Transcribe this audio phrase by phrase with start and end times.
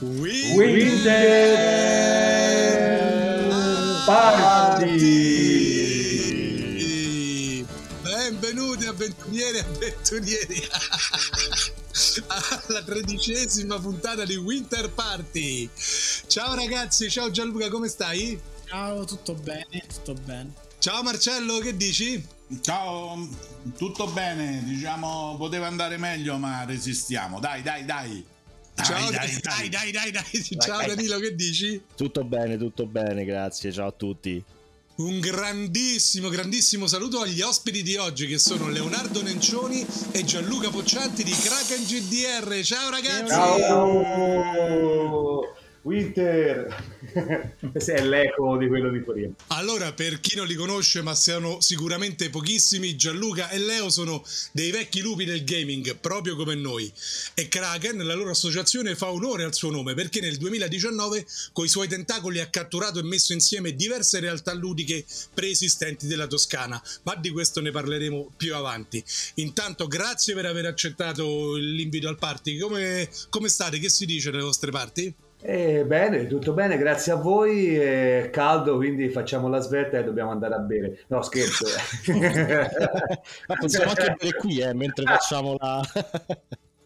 [0.00, 1.58] Winter
[4.06, 4.86] Party!
[8.00, 10.68] Benvenuti avventurieri e avventurieri
[12.28, 15.68] alla tredicesima puntata di Winter Party.
[16.28, 18.40] Ciao ragazzi, ciao Gianluca, come stai?
[18.66, 20.52] Ciao, tutto bene, tutto bene.
[20.78, 22.24] Ciao Marcello, che dici?
[22.60, 23.28] Ciao,
[23.76, 28.36] tutto bene, diciamo poteva andare meglio ma resistiamo, dai dai dai.
[28.78, 30.24] Dai Ciao, dai dai dai, dai, dai.
[30.58, 31.82] Ciao Danilo, che dici?
[31.96, 34.42] Tutto bene, tutto bene, grazie, ciao a tutti.
[34.96, 41.22] Un grandissimo, grandissimo saluto agli ospiti di oggi che sono Leonardo Nencioni e Gianluca Poccianti
[41.22, 42.62] di Kraken GDR.
[42.64, 43.28] Ciao ragazzi!
[43.28, 44.06] Ciao!
[45.88, 46.84] Winter!
[47.72, 49.34] Questo è l'eco di quello di Torino.
[49.46, 54.70] Allora, per chi non li conosce, ma siano sicuramente pochissimi, Gianluca e Leo sono dei
[54.70, 56.92] vecchi lupi del gaming, proprio come noi.
[57.32, 61.68] E Kraken, la loro associazione, fa onore al suo nome perché nel 2019, con i
[61.68, 66.82] suoi tentacoli, ha catturato e messo insieme diverse realtà ludiche preesistenti della Toscana.
[67.04, 69.02] Ma di questo ne parleremo più avanti.
[69.36, 72.58] Intanto, grazie per aver accettato l'invito al party.
[72.58, 73.78] Come, come state?
[73.78, 75.14] Che si dice nelle vostre parti?
[75.40, 77.76] Eh, bene, tutto bene, grazie a voi.
[77.76, 81.04] È caldo, quindi facciamo la svelta e dobbiamo andare a bere.
[81.08, 81.64] No, scherzo.
[83.46, 85.80] Ma possiamo anche bere qui, eh, mentre facciamo la...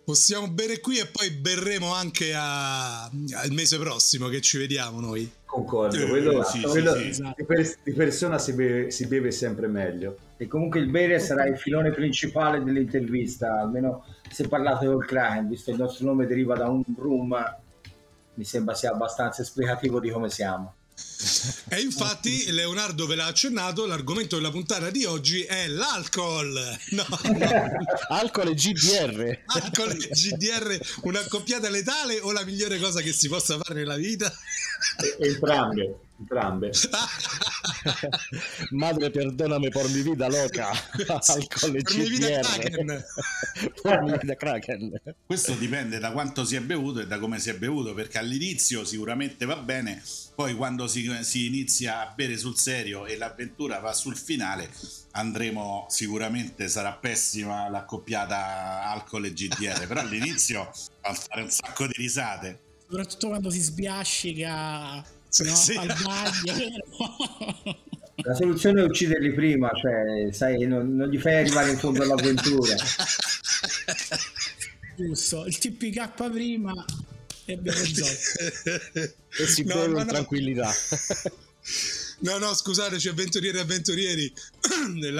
[0.04, 3.04] Possiamo bere qui e poi berremo anche a...
[3.04, 5.30] al mese prossimo che ci vediamo noi.
[5.44, 7.22] Concordo, quello, sì, quello sì, sì.
[7.36, 10.16] Di, per, di, persona si beve, si beve, sempre meglio.
[10.38, 15.70] E comunque il bere sarà il filone principale dell'intervista, almeno se parlate col client, visto
[15.70, 17.60] che il nostro nome deriva da un room
[18.34, 20.74] mi sembra sia abbastanza esplicativo di come siamo.
[21.68, 26.78] E infatti Leonardo ve l'ha accennato, l'argomento della puntata di oggi è l'alcol.
[26.90, 27.48] No, no.
[28.08, 29.38] alcol e GDR.
[29.46, 33.96] Alcol e GDR, una coppiata letale o la migliore cosa che si possa fare nella
[33.96, 34.32] vita?
[35.18, 36.70] Entrambe entrambe.
[38.70, 40.70] Madre, perdonami por mi vida loca.
[41.06, 43.04] Alcol e per vida Kraken.
[43.82, 45.00] por mi vida Kraken.
[45.26, 48.84] Questo dipende da quanto si è bevuto e da come si è bevuto, perché all'inizio
[48.84, 50.02] sicuramente va bene,
[50.34, 54.70] poi quando si, si inizia a bere sul serio e l'avventura va sul finale,
[55.12, 60.70] andremo sicuramente sarà pessima l'accoppiata alcol e GDR, però all'inizio
[61.02, 62.60] fa fare un sacco di risate.
[62.86, 65.02] Soprattutto quando si sbiascica
[65.38, 65.54] no?
[65.54, 65.76] sì.
[65.76, 66.54] al bagno.
[68.24, 72.74] La soluzione è ucciderli prima, cioè, sai, non, non gli fai arrivare in fondo all'avventura.
[74.96, 76.72] Giusto, il TPK prima
[77.44, 78.12] e abbiamo risolto.
[79.38, 80.04] e si no, beve in no.
[80.06, 80.72] tranquillità.
[82.22, 84.32] No, no, scusateci, avventurieri e avventurieri.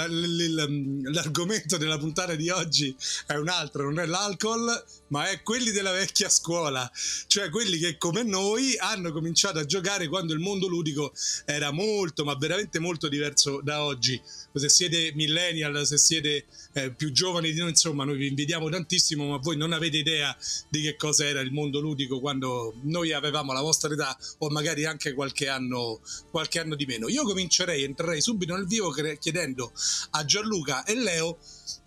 [1.11, 2.97] L'argomento della puntata di oggi
[3.27, 6.91] è un altro, non è l'alcol, ma è quelli della vecchia scuola,
[7.27, 11.13] cioè quelli che come noi hanno cominciato a giocare quando il mondo ludico
[11.45, 14.21] era molto, ma veramente molto diverso da oggi.
[14.55, 19.29] Se siete millennial, se siete eh, più giovani di noi, insomma, noi vi invidiamo tantissimo,
[19.29, 20.35] ma voi non avete idea
[20.71, 24.87] di che cosa era il mondo ludico quando noi avevamo la vostra età o magari
[24.87, 26.01] anche qualche anno,
[26.31, 27.09] qualche anno di meno.
[27.09, 29.73] Io comincerei, entrerei subito nel vivo chiedendo
[30.13, 31.39] a Gianluca e Leo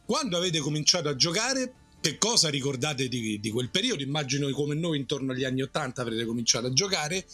[0.05, 1.73] quando avete cominciato a giocare
[2.05, 4.03] che cosa ricordate di, di, quel periodo?
[4.03, 7.25] Immagino come noi intorno agli anni Ottanta avrete cominciato a giocare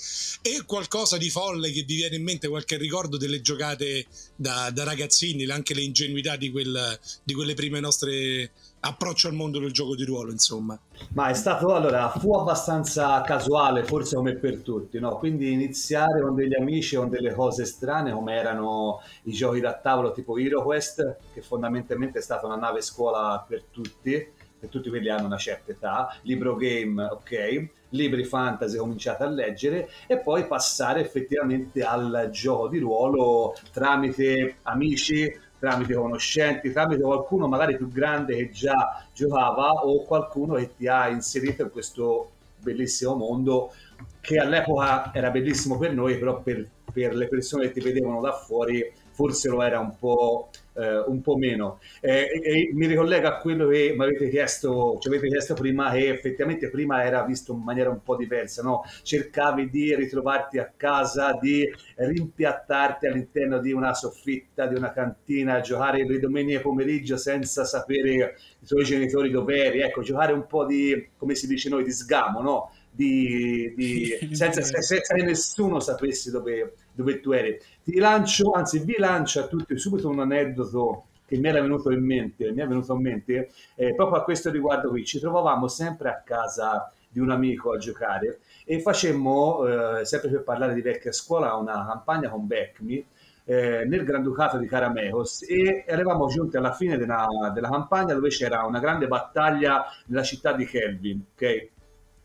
[0.42, 4.86] e qualcosa di folle che vi viene in mente, qualche ricordo delle giocate da, da
[4.86, 9.94] ragazzini, anche le ingenuità di, quel, di quelle prime nostre approccio al mondo del gioco
[9.94, 10.80] di ruolo, insomma.
[11.16, 15.18] Ma è stato allora, fu abbastanza casuale, forse come per tutti, no?
[15.18, 20.14] Quindi iniziare con degli amici con delle cose strane come erano i giochi da tavolo
[20.14, 25.26] tipo HeroQuest, che fondamentalmente è stata una nave scuola per tutti che tutti quelli hanno
[25.26, 31.82] una certa età, libro game, ok, libri fantasy cominciate a leggere e poi passare effettivamente
[31.82, 39.04] al gioco di ruolo tramite amici, tramite conoscenti, tramite qualcuno magari più grande che già
[39.14, 43.74] giocava o qualcuno che ti ha inserito in questo bellissimo mondo
[44.22, 48.34] che all'epoca era bellissimo per noi, però per, per le persone che ti vedevano da
[48.34, 51.80] fuori forse lo era un po' eh, un po' meno.
[52.00, 56.10] Eh, e, mi ricollega a quello che mi avete chiesto, ci avete chiesto prima, che
[56.10, 58.84] effettivamente prima era visto in maniera un po' diversa, no?
[59.04, 66.06] cercavi di ritrovarti a casa, di rimpiattarti all'interno di una soffitta, di una cantina, giocare
[66.06, 71.10] le domeniche pomeriggio senza sapere i tuoi genitori dove eri, ecco, giocare un po' di,
[71.18, 72.72] come si dice noi, di sgamo, no?
[72.94, 77.58] Di, di, senza, senza, che nessuno sapesse dove, dove tu eri.
[77.84, 82.04] Ti lancio, anzi vi lancio a tutti subito un aneddoto che mi era venuto in
[82.04, 85.06] mente, mi è venuto in mente eh, proprio a questo riguardo qui.
[85.06, 90.44] Ci trovavamo sempre a casa di un amico a giocare e facemmo, eh, sempre per
[90.44, 93.06] parlare di vecchia scuola, una campagna con Beckmi
[93.46, 98.64] eh, nel Granducato di Caramecos e eravamo giunti alla fine della, della, campagna dove c'era
[98.64, 101.71] una grande battaglia nella città di Kelvin, okay?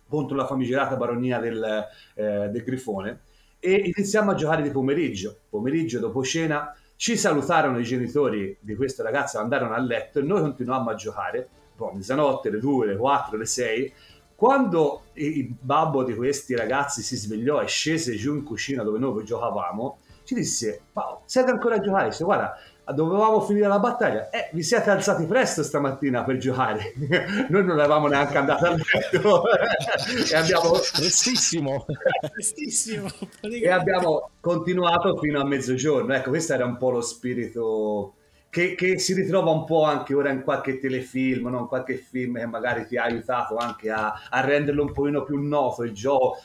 [0.09, 3.21] Contro la famigerata baronia del, eh, del Grifone
[3.59, 5.37] e iniziamo a giocare di pomeriggio.
[5.49, 10.41] Pomeriggio dopo cena ci salutarono i genitori di questa ragazza, andarono a letto e noi
[10.41, 11.49] continuammo a giocare.
[11.77, 13.93] Boh, mezzanotte, le due, le quattro, le sei.
[14.35, 19.25] Quando il babbo di questi ragazzi si svegliò e scese giù in cucina dove noi
[19.25, 22.09] giocavamo, ci disse, Paolo, siete ancora a giocare?
[22.09, 22.57] Dice, guarda,
[22.93, 24.31] dovevamo finire la battaglia.
[24.31, 26.93] Eh, vi siete alzati presto stamattina per giocare.
[27.49, 29.43] Noi non eravamo neanche andati a letto.
[30.31, 30.71] e abbiamo...
[30.71, 31.87] Prestissimo.
[32.33, 33.09] Prestissimo.
[33.41, 36.15] e abbiamo continuato fino a mezzogiorno.
[36.15, 38.15] Ecco, questo era un po' lo spirito
[38.57, 41.61] che, che, si ritrova un po' anche ora in qualche telefilm, no?
[41.61, 45.39] in qualche film che magari ti ha aiutato anche a, a renderlo un pochino più
[45.39, 46.39] noto il gioco,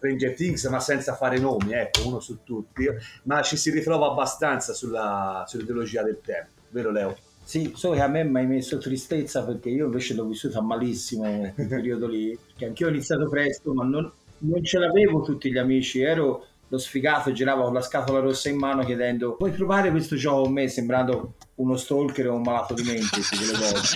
[0.00, 2.88] Stranger Things, ma senza fare nomi, ecco, uno su tutti,
[3.24, 7.16] ma ci si ritrova abbastanza sulla, sull'ideologia del tempo, vero Leo?
[7.44, 11.52] Sì, so che a me mi hai messo tristezza perché io invece l'ho vissuta malissimo
[11.54, 15.58] quel periodo lì, che anch'io ho iniziato presto, ma non, non ce l'avevo tutti gli
[15.58, 20.14] amici, ero lo sfigato girava con la scatola rossa in mano chiedendo puoi provare questo
[20.14, 20.68] gioco con me?
[20.68, 23.88] Sembrando uno stalker o un malato di mente quelle volte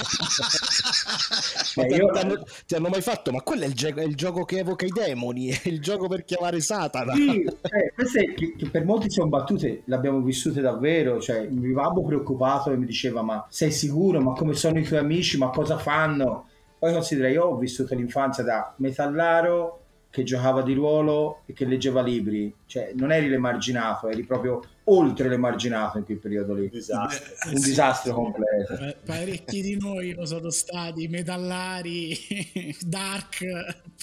[1.77, 2.11] ma io...
[2.11, 4.59] ti, hanno, ti, hanno, mai fatto ma quello è il, ge- è il, gioco che
[4.59, 7.15] evoca i demoni è il gioco per chiamare Satana.
[7.15, 12.03] Sì, eh, queste che, che, per molti sono battute l'abbiamo vissute davvero cioè mi babbo
[12.03, 14.21] preoccupato e mi diceva ma sei sicuro?
[14.21, 15.39] Ma come sono i tuoi amici?
[15.39, 16.49] Ma cosa fanno?
[16.77, 19.84] Poi considera io ho vissuto l'infanzia da metallaro
[20.15, 25.29] che giocava di ruolo e che leggeva libri, cioè non eri l'emarginato, eri proprio oltre
[25.29, 26.69] l'emarginato in quel periodo lì.
[26.69, 27.51] Disastro.
[27.51, 28.75] Un disastro completo.
[28.75, 32.17] Eh, parecchi di noi lo sono stati metallari,
[32.87, 33.45] dark,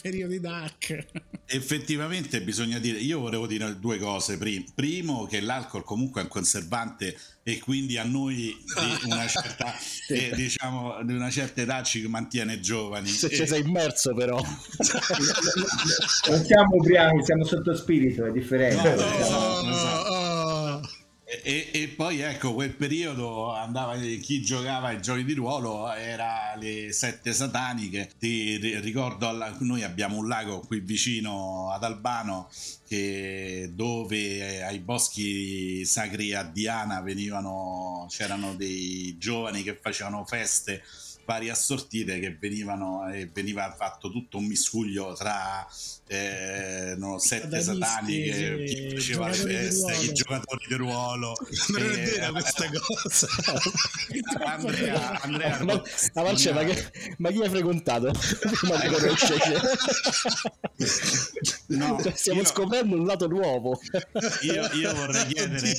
[0.01, 1.05] periodi dark.
[1.53, 4.37] Effettivamente bisogna dire, io volevo dire due cose.
[4.73, 8.55] Primo, che l'alcol comunque è un conservante e quindi a noi di
[9.05, 9.73] una certa,
[10.07, 13.07] eh, diciamo, di una certa età ci mantiene giovani.
[13.07, 14.37] Se ci sei immerso però.
[16.29, 18.95] non siamo ubriachi, siamo sotto spirito, è differente.
[18.95, 20.50] No, no, no,
[21.43, 26.91] e, e, poi ecco, quel periodo andava chi giocava ai giochi di ruolo era le
[26.91, 28.11] sette sataniche.
[28.19, 32.49] Ti ricordo, alla, noi abbiamo un lago qui vicino ad Albano
[32.85, 40.83] che, dove ai boschi sacri a Diana venivano, c'erano dei giovani che facevano feste
[41.25, 45.67] varie assortite che venivano e veniva fatto tutto un miscuglio tra
[46.07, 51.33] eh, no, sette sataniche, chi faceva le feste, i giocatori di ruolo.
[51.69, 53.27] Non è vera eh, questa cosa.
[54.45, 55.81] Andrea, Andrea ma,
[56.13, 58.11] ma, Marce, ma, che, ma, chi hai frequentato
[58.59, 59.51] prima di conoscerci?
[61.67, 63.79] no, cioè, stiamo io, scoprendo un lato nuovo.
[64.41, 65.73] Io, io, vorrei chiedere,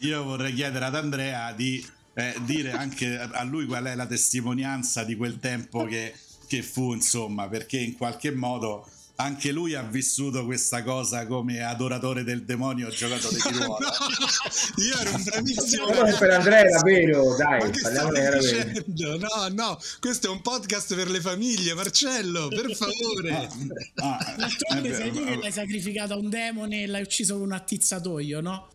[0.00, 1.82] io vorrei chiedere ad Andrea di
[2.18, 6.14] eh, dire anche a lui qual è la testimonianza di quel tempo che,
[6.46, 12.22] che fu, insomma, perché in qualche modo anche lui ha vissuto questa cosa come adoratore
[12.22, 13.78] del demonio giocatore di ruolo.
[13.78, 19.48] no, io ero un bravissimo no, per Andrea era vero dai parliamo era vero no
[19.52, 23.48] no questo è un podcast per le famiglie Marcello per favore
[23.94, 27.52] ah, ah, sei tu che l'hai sacrificato a un demone e l'hai ucciso con un
[27.52, 28.68] attizzatoio no?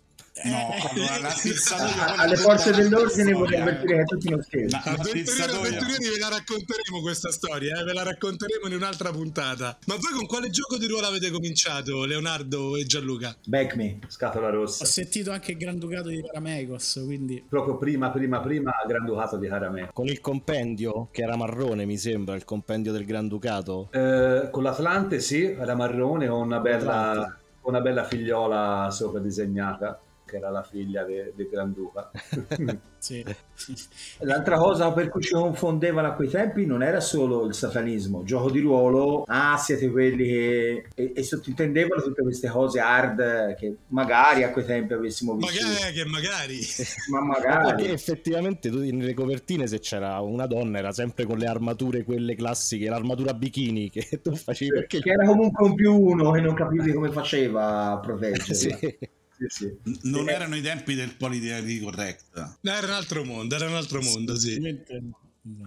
[0.43, 1.11] No, eh.
[2.17, 4.77] alle forze dell'ordine vorrei avvertire che tutti non scherzo.
[4.77, 7.83] Avventurieri ve la racconteremo questa storia, eh?
[7.83, 9.77] ve la racconteremo in un'altra puntata.
[9.87, 13.35] Ma voi con quale gioco di ruolo avete cominciato, Leonardo e Gianluca?
[13.45, 14.83] Back me, scatola rossa.
[14.83, 17.43] Ho sentito anche il Granducato di Caramecos, quindi...
[17.47, 19.93] Proprio prima, prima, prima Granducato di Caramecos.
[19.93, 23.89] Con il compendio, che era marrone mi sembra, il compendio del Granducato.
[23.91, 29.99] Eh, con l'Atlante sì, era marrone, con una bella, una bella figliola sopra disegnata
[30.31, 32.09] che era la figlia del de Granduca.
[32.97, 33.23] sì.
[34.19, 38.49] L'altra cosa per cui ci confondevano a quei tempi non era solo il satanismo, gioco
[38.49, 40.85] di ruolo, ah siete quelli che...
[40.95, 45.51] e, e sottintendevano tutte queste cose hard che magari a quei tempi avessimo visto.
[45.51, 46.59] Magari che magari.
[47.11, 47.87] Ma magari.
[47.87, 52.87] Ma effettivamente nelle copertine se c'era una donna era sempre con le armature quelle classiche,
[52.87, 55.01] l'armatura bikini che tu facevi perché...
[55.01, 58.53] Che era comunque un più uno e non capivi come faceva a proteggerla.
[58.53, 59.75] sì sì.
[60.03, 60.33] Non eh.
[60.33, 62.57] erano i tempi del politically correct.
[62.61, 64.59] Era un altro mondo, era un altro mondo, sì.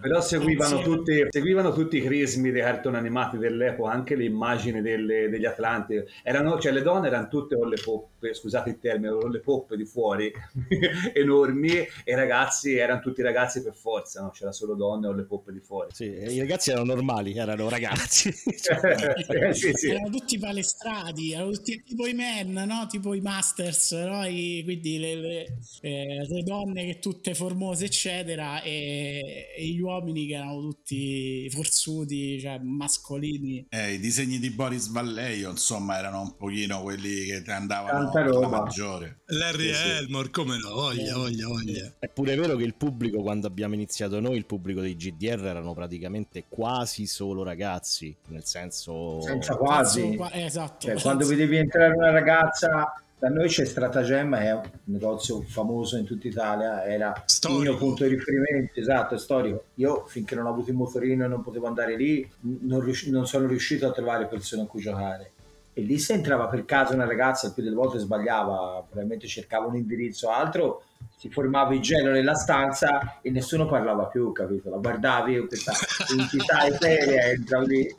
[0.00, 5.28] Però seguivano tutti, seguivano tutti, i crismi dei cartoni animati dell'epoca, anche le immagini delle,
[5.28, 6.00] degli Atlanti.
[6.22, 9.40] Erano, cioè, le donne erano tutte con le poppe poppe, scusate il termine, con le
[9.40, 10.32] poppe di fuori
[11.12, 14.30] enormi e i ragazzi erano tutti ragazzi per forza, no?
[14.30, 15.90] c'era solo donne o le poppe di fuori.
[15.92, 18.28] Sì, i ragazzi erano normali, erano ragazzi.
[18.32, 19.90] eh, sì, sì.
[19.90, 22.86] Erano tutti palestrati, erano tutti tipo i men, no?
[22.88, 24.24] tipo i masters, no?
[24.24, 30.26] I, quindi le, le, eh, le, donne che tutte formose eccetera e, e, gli uomini
[30.26, 33.66] che erano tutti forzuti, cioè mascolini.
[33.68, 39.20] Eh, I disegni di Boris Vallejo insomma erano un pochino quelli che andavano alla maggiore.
[39.26, 41.92] Larry sì, Elmore, come no, voglia, voglia, voglia.
[41.98, 45.74] È pure vero che il pubblico quando abbiamo iniziato noi, il pubblico dei GDR erano
[45.74, 49.20] praticamente quasi solo ragazzi, nel senso...
[49.20, 50.18] Senza quasi.
[50.32, 50.86] esatto.
[50.86, 52.92] Cioè, quando vedevi entrare una ragazza
[53.24, 57.62] da noi c'è Stratagemma, è un negozio famoso in tutta Italia, era storico.
[57.62, 59.64] il mio punto di riferimento, esatto, è storico.
[59.76, 63.26] Io finché non ho avuto il motorino e non potevo andare lì, non, rius- non
[63.26, 65.32] sono riuscito a trovare persone a cui giocare.
[65.76, 69.66] E lì se entrava per caso una ragazza, il più delle volte sbagliava, probabilmente cercava
[69.66, 70.84] un indirizzo o altro,
[71.16, 74.70] si formava il gelo nella stanza e nessuno parlava più, capito?
[74.70, 75.72] La guardavi questa
[76.16, 77.96] entità eterea, entravi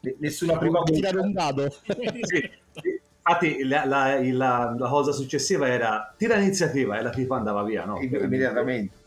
[0.00, 1.70] lì, nessuna prima tirare un dado.
[1.70, 2.50] sì.
[3.28, 7.84] Infatti la, la, la, la, cosa successiva era tira l'iniziativa e la tipa andava via,
[7.84, 8.00] no?
[8.00, 9.04] Immediatamente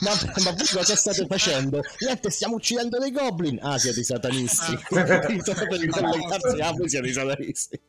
[0.00, 0.10] ma,
[0.44, 1.82] ma, voi cosa state facendo?
[2.00, 3.58] Niente, stiamo uccidendo dei goblin.
[3.62, 4.72] Ah, siete i satanisti.
[4.72, 4.88] Ah.
[6.66, 7.80] ah, voi siete i satanisti.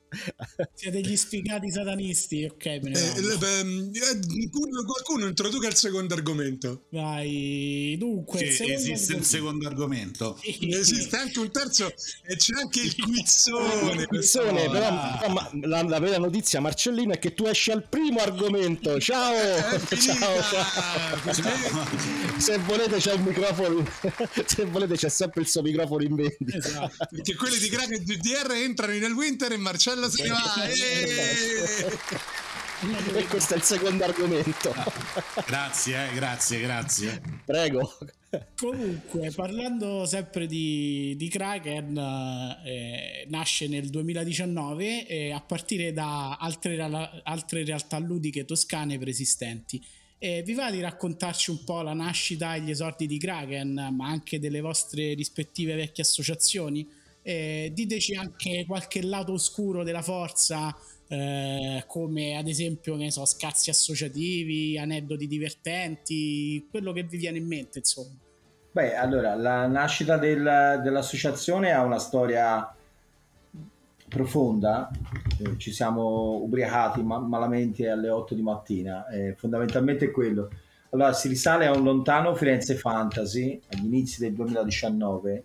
[0.74, 2.66] Siete gli sfigati satanisti, ok.
[2.66, 4.50] Me ne eh, beh,
[4.86, 6.86] qualcuno introduca il secondo argomento.
[6.90, 8.40] Vai, dunque.
[8.40, 9.16] Il esiste argomento.
[9.18, 10.40] il secondo argomento.
[10.44, 14.02] esiste anche un terzo e c'è anche il quizzone.
[14.02, 17.88] il quizzone, però, però ma, la, la vera notizia, Marcellino, è che tu esci al
[17.88, 19.34] primo argomento ciao!
[19.88, 20.42] ciao,
[21.34, 21.86] ciao.
[22.38, 23.86] Se volete c'è il microfono,
[24.46, 26.58] se volete c'è sempre il suo microfono in vendita.
[26.58, 27.08] Esatto.
[27.10, 30.40] Perché quelli di Crack e GDR entrano nel winter e Marcello se ne va.
[33.16, 34.72] E questo è il secondo argomento.
[35.48, 37.22] Grazie, eh, grazie, grazie.
[37.44, 37.98] Prego.
[38.56, 41.98] Comunque, parlando sempre di, di Kraken,
[42.64, 46.80] eh, nasce nel 2019 eh, a partire da altre,
[47.24, 49.84] altre, realtà ludiche toscane preesistenti.
[50.20, 54.08] Eh, vi va di raccontarci un po' la nascita e gli esordi di Kraken, ma
[54.08, 56.88] anche delle vostre rispettive vecchie associazioni?
[57.28, 60.74] Eh, diteci anche qualche lato oscuro della forza,
[61.10, 67.46] eh, come ad esempio, ne so, scazzi associativi, aneddoti divertenti, quello che vi viene in
[67.46, 68.16] mente, insomma.
[68.72, 72.74] Beh, allora, la nascita del, dell'associazione ha una storia
[74.08, 74.90] profonda,
[75.38, 80.50] eh, ci siamo ubriacati ma- malamente alle 8 di mattina, eh, fondamentalmente è quello.
[80.92, 85.44] Allora, si risale a un lontano Firenze Fantasy, agli inizi del 2019,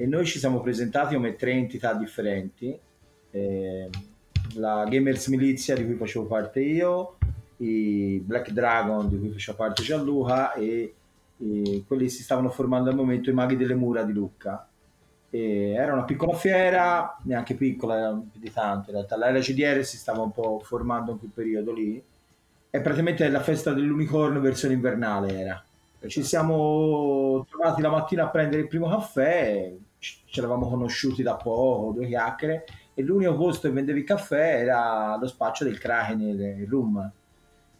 [0.00, 2.74] e noi ci siamo presentati come tre entità differenti.
[3.32, 3.90] Eh,
[4.54, 7.18] la Gamers Milizia di cui facevo parte io,
[7.58, 10.94] i Black Dragon di cui faceva parte Gianluca e,
[11.36, 14.66] e quelli si stavano formando al momento i Maghi delle Mura di Lucca.
[15.28, 19.18] E era una piccola fiera, neanche piccola, più di tanto in realtà.
[19.18, 22.02] La RCDR si stava un po' formando in quel periodo lì.
[22.70, 25.62] E praticamente la festa dell'unicorno versione invernale era.
[26.06, 31.92] Ci siamo trovati la mattina a prendere il primo caffè, ci eravamo conosciuti da poco,
[31.92, 32.64] due chiacchiere,
[32.94, 37.12] e l'unico posto che vendevi caffè era lo spaccio del Kraken il rum.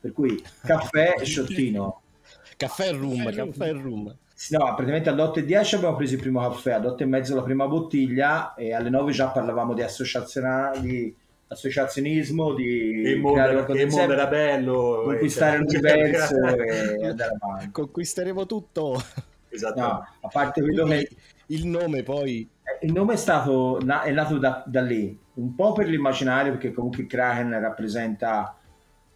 [0.00, 2.03] Per cui caffè e sciottino.
[2.57, 4.05] Caffè e rum caffè e rum.
[4.50, 7.35] no praticamente alle 8 e 10 abbiamo preso il primo caffè alle 8 e mezzo
[7.35, 11.17] la prima bottiglia e alle 9 già parlavamo di associazionali
[11.49, 17.71] associazionismo di il mondo, il mondo era bello conquistare l'universo e andare avanti.
[17.73, 19.03] Conquisteremo tutto.
[19.49, 19.81] Esatto.
[19.81, 21.09] No, a parte quello che
[21.50, 22.49] il nome poi
[22.83, 27.02] il nome è, stato, è nato da, da, lì, un po' per l'immaginario, perché comunque
[27.02, 28.57] il Kraken rappresenta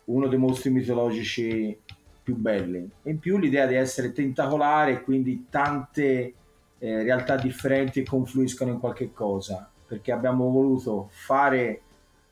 [0.07, 1.77] uno dei mostri mitologici
[2.23, 2.87] più belli.
[3.05, 6.35] In più l'idea di essere tentacolare e quindi tante
[6.79, 11.81] eh, realtà differenti confluiscono in qualche cosa, perché abbiamo voluto fare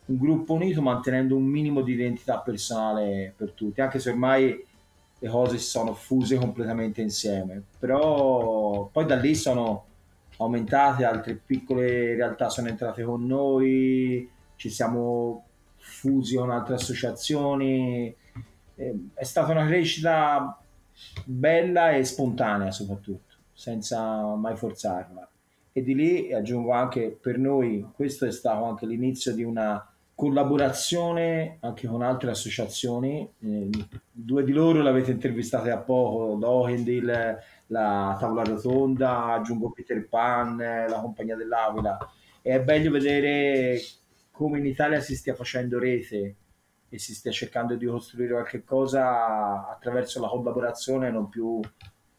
[0.07, 4.67] un gruppo unito mantenendo un minimo di identità personale per tutti, anche se ormai
[5.19, 7.63] le cose si sono fuse completamente insieme.
[7.79, 9.87] Però poi da lì sono
[10.39, 15.45] aumentate, altre piccole realtà sono entrate con noi, ci siamo
[15.77, 18.15] fusi con altre associazioni.
[18.75, 20.59] È stata una crescita
[21.25, 25.29] bella e spontanea soprattutto, senza mai forzarla.
[25.73, 31.57] E di lì aggiungo anche per noi, questo è stato anche l'inizio di una collaborazione
[31.61, 33.29] anche con altre associazioni.
[33.41, 33.71] Eh,
[34.11, 37.39] due di loro l'avete intervistate a poco, Dohendil
[37.73, 41.99] la tavola rotonda, aggiungo Peter Pan, la compagnia dell'Aquila
[42.43, 43.81] e è bello vedere
[44.31, 46.37] come in Italia si stia facendo rete
[46.89, 51.61] e si stia cercando di costruire qualche cosa attraverso la collaborazione e non più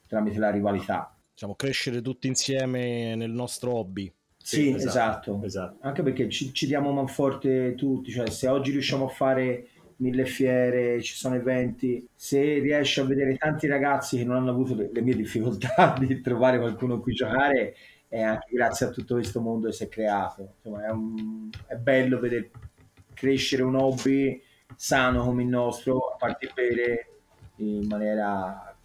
[0.07, 1.15] tramite la rivalità.
[1.31, 4.11] Diciamo, crescere tutti insieme nel nostro hobby.
[4.37, 5.45] Sì, esatto, esatto.
[5.45, 5.77] esatto.
[5.81, 9.67] Anche perché ci, ci diamo manforte tutti, cioè se oggi riusciamo a fare
[10.03, 14.75] mille fiere, ci sono eventi, se riesci a vedere tanti ragazzi che non hanno avuto
[14.75, 17.73] le, le mie difficoltà di trovare qualcuno cui giocare,
[18.09, 20.55] è anche grazie a tutto questo mondo che si è creato.
[20.57, 22.51] Insomma, è, un, è bello vedere
[23.13, 24.39] crescere un hobby
[24.75, 27.07] sano come il nostro, a parte bere
[27.57, 28.75] in maniera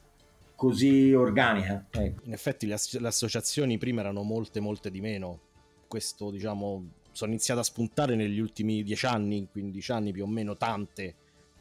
[0.55, 1.85] così organica.
[1.91, 2.23] Ecco.
[2.25, 5.41] In effetti le, as- le associazioni prima erano molte, molte di meno.
[5.89, 6.85] Questo, diciamo,
[7.19, 11.17] sono iniziate a spuntare negli ultimi 10 anni, 15 anni più o meno, tante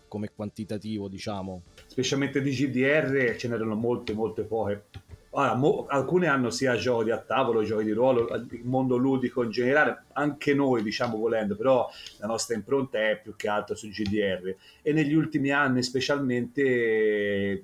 [0.07, 1.63] come quantitativo, diciamo.
[1.87, 4.83] Specialmente di GDR ce n'erano molte, molte poche.
[5.31, 9.49] Allora, mo, alcune hanno sia giochi a tavolo, giochi di ruolo, il mondo ludico in
[9.49, 14.55] generale, anche noi diciamo volendo, però la nostra impronta è più che altro su GDR
[14.83, 17.63] e negli ultimi anni specialmente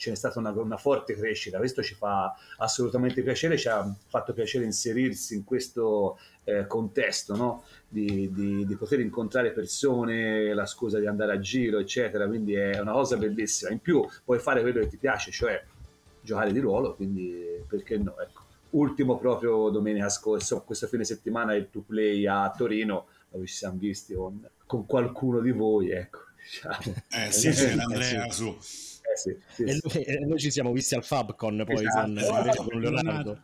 [0.00, 4.64] c'è stata una, una, forte crescita, questo ci fa assolutamente piacere, ci ha fatto piacere
[4.64, 7.64] inserirsi in questo eh, contesto, no?
[7.86, 12.80] di, di, di, poter incontrare persone, la scusa di andare a giro, eccetera, quindi è
[12.80, 13.70] una cosa bellissima.
[13.70, 15.62] In più puoi fare quello che ti piace, cioè
[16.22, 18.18] giocare di ruolo, quindi perché no?
[18.18, 18.48] Ecco.
[18.70, 24.14] Ultimo proprio domenica scorsa, questo fine settimana il 2Play a Torino, dove ci siamo visti
[24.14, 26.20] con, con qualcuno di voi, ecco.
[26.42, 26.94] Diciamo.
[27.10, 30.72] Eh sì, sì, Andrea eh, su eh sì, sì, e, noi, e, noi, ci siamo
[30.72, 32.54] visti al Fabcon poi esatto.
[32.56, 33.40] con, con Leonardo.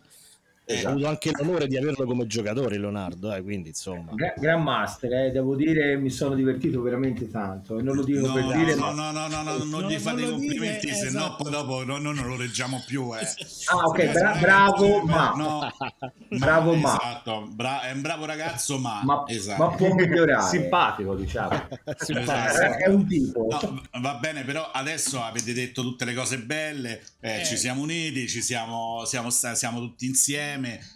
[0.68, 0.88] Esatto.
[0.88, 3.32] Ho avuto anche l'onore di averlo come giocatore, Leonardo.
[3.32, 7.78] Eh, quindi insomma, Gra- Gran Master, eh, devo dire, mi sono divertito veramente tanto.
[7.78, 9.12] E non lo dico no, per no, dire, no, ma...
[9.12, 11.24] no, no, no, no, non gli fate i complimenti, dire, se esatto.
[11.24, 13.16] no poi dopo no, no, non lo leggiamo più.
[13.16, 13.24] Eh.
[13.70, 15.72] Ah, ok, bra- bravo, ma no,
[16.36, 19.62] bravo, ma esatto, bra- è un bravo ragazzo, ma, ma, esatto.
[19.62, 20.48] ma può migliorare.
[20.48, 21.62] Simpatico, diciamo.
[21.96, 22.76] Simpatico.
[22.76, 23.46] È un tipo.
[23.48, 27.44] No, va bene, però adesso avete detto tutte le cose belle, eh, eh.
[27.44, 30.54] ci siamo uniti, ci siamo, siamo, siamo tutti insieme.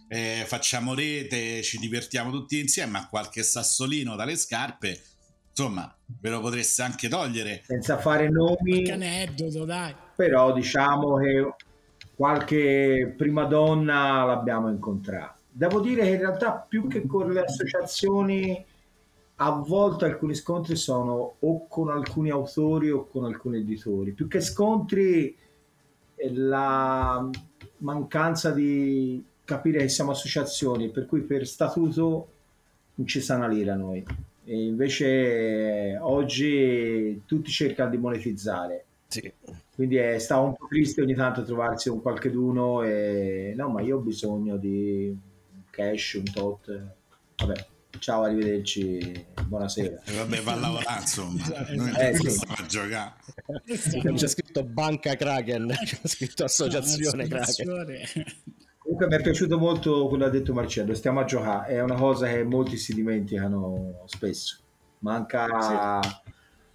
[0.09, 5.01] Eh, facciamo rete, ci divertiamo tutti insieme, ma qualche sassolino dalle scarpe,
[5.49, 7.63] insomma, ve lo potreste anche togliere.
[7.67, 8.83] Senza fare nomi.
[8.83, 9.95] Che aneddoto, dai.
[10.17, 11.55] Però diciamo che
[12.15, 15.37] qualche prima donna l'abbiamo incontrata.
[15.51, 18.65] Devo dire che in realtà più che con le associazioni
[19.43, 24.13] a volte alcuni scontri sono o con alcuni autori o con alcuni editori.
[24.13, 25.37] Più che scontri
[26.33, 27.27] la
[27.79, 32.29] mancanza di capire che siamo associazioni, per cui per statuto
[32.95, 34.05] non ci sta una lira noi.
[34.45, 38.85] E invece oggi tutti cercano di monetizzare.
[39.09, 39.33] Sì.
[39.75, 43.97] Quindi è, sta un po' triste ogni tanto trovarsi con qualcheduno e no, ma io
[43.97, 45.17] ho bisogno di
[45.71, 46.83] cash, un tot.
[47.37, 47.67] Vabbè,
[47.99, 50.03] ciao, arrivederci, buonasera.
[50.05, 51.43] E vabbè, va a lavorare insomma,
[51.75, 52.45] noi eh, sì.
[52.47, 53.15] a giocare.
[54.15, 58.25] C'è scritto Banca Kraken, c'è scritto Associazione Kraken.
[58.91, 61.95] Comunque mi è piaciuto molto quello che ha detto Marcello, stiamo a giocare, è una
[61.95, 64.59] cosa che molti si dimenticano spesso.
[64.99, 66.01] Manca...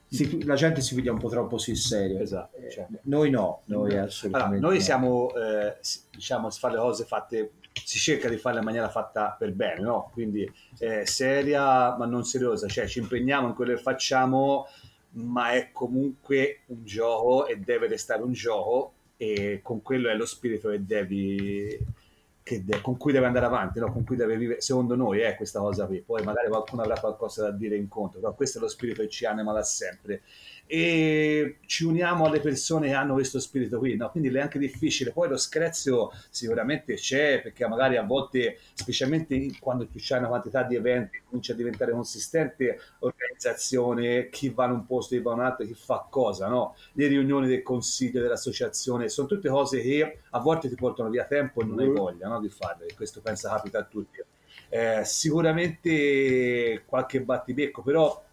[0.07, 0.23] Sì.
[0.23, 2.19] Si, la gente si piglia un po' troppo sul serio.
[2.19, 2.87] Esatto, cioè.
[3.03, 4.81] Noi no, noi assolutamente allora, noi no.
[4.81, 5.77] siamo, eh,
[6.09, 7.51] diciamo, si fa le cose fatte,
[7.83, 10.09] si cerca di farle in maniera fatta per bene, no?
[10.13, 14.67] Quindi eh, seria ma non seriosa, cioè ci impegniamo in quello che facciamo,
[15.09, 20.25] ma è comunque un gioco e deve restare un gioco e con quello è lo
[20.25, 22.03] spirito che devi
[22.45, 23.91] de- con cui deve andare avanti, no?
[23.91, 27.43] con cui deve vivere, secondo noi è questa cosa qui, poi magari qualcuno avrà qualcosa
[27.43, 30.21] da dire in conto, però questo è lo spirito che ci anima da sempre
[30.67, 34.09] e ci uniamo alle persone che hanno questo spirito qui, no?
[34.09, 35.11] quindi è anche difficile.
[35.11, 40.75] Poi lo screzio sicuramente c'è, perché magari a volte, specialmente quando c'è una quantità di
[40.75, 45.45] eventi, comincia a diventare consistente organizzazione, chi va in un posto, chi va in un
[45.45, 46.75] altro, chi fa cosa, no?
[46.93, 51.61] le riunioni del consiglio, dell'associazione, sono tutte cose che a volte ti portano via tempo
[51.61, 52.39] e non hai voglia no?
[52.39, 54.23] di farle, questo penso capita a tutti.
[54.69, 58.24] Eh, sicuramente qualche battibecco, però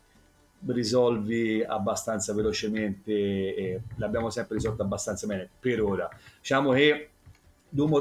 [0.66, 6.08] risolvi abbastanza velocemente e l'abbiamo sempre risolto abbastanza bene per ora.
[6.40, 7.08] Diciamo che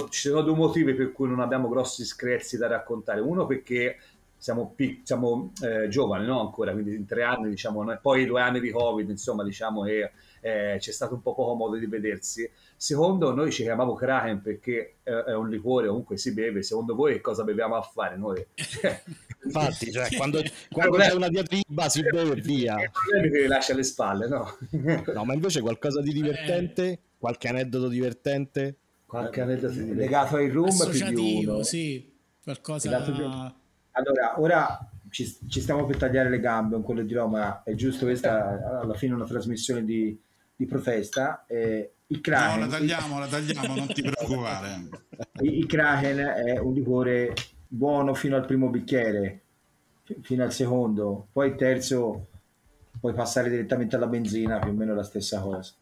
[0.09, 3.21] ci sono due motivi per cui non abbiamo grossi screzi da raccontare.
[3.21, 3.97] Uno perché
[4.37, 6.41] siamo, pic- siamo eh, giovani no?
[6.41, 10.77] ancora, quindi in tre anni, diciamo, poi due anni di Covid, insomma, diciamo che eh,
[10.79, 12.49] c'è stato un po' poco modo di vedersi.
[12.75, 16.63] Secondo noi ci chiamavo Kraken perché eh, è un liquore, comunque si beve.
[16.63, 18.43] Secondo voi che cosa beviamo a fare noi?
[19.45, 22.75] Infatti, cioè, quando, quando c'è una diatriba si beve via.
[22.75, 24.57] Che lascia alle spalle, no?
[25.13, 28.77] no, ma invece qualcosa di divertente, qualche aneddoto divertente?
[29.05, 30.01] Qualche aneddoto divertente.
[30.01, 32.11] Legato ai room Associativo, sì,
[32.43, 33.01] qualcosa...
[33.01, 33.13] Più...
[33.93, 38.05] Allora, ora ci, ci stiamo per tagliare le gambe, un quello dirò, ma è giusto
[38.05, 40.17] questa alla fine una trasmissione di,
[40.61, 41.45] di protesta.
[41.47, 44.89] Eh, il No, Kraken, la tagliamo, la tagliamo, non ti preoccupare.
[45.41, 47.33] il, il Kraken è un liquore
[47.67, 49.41] buono fino al primo bicchiere,
[50.03, 52.27] fi- fino al secondo, poi il terzo
[52.99, 55.73] puoi passare direttamente alla benzina, più o meno la stessa cosa.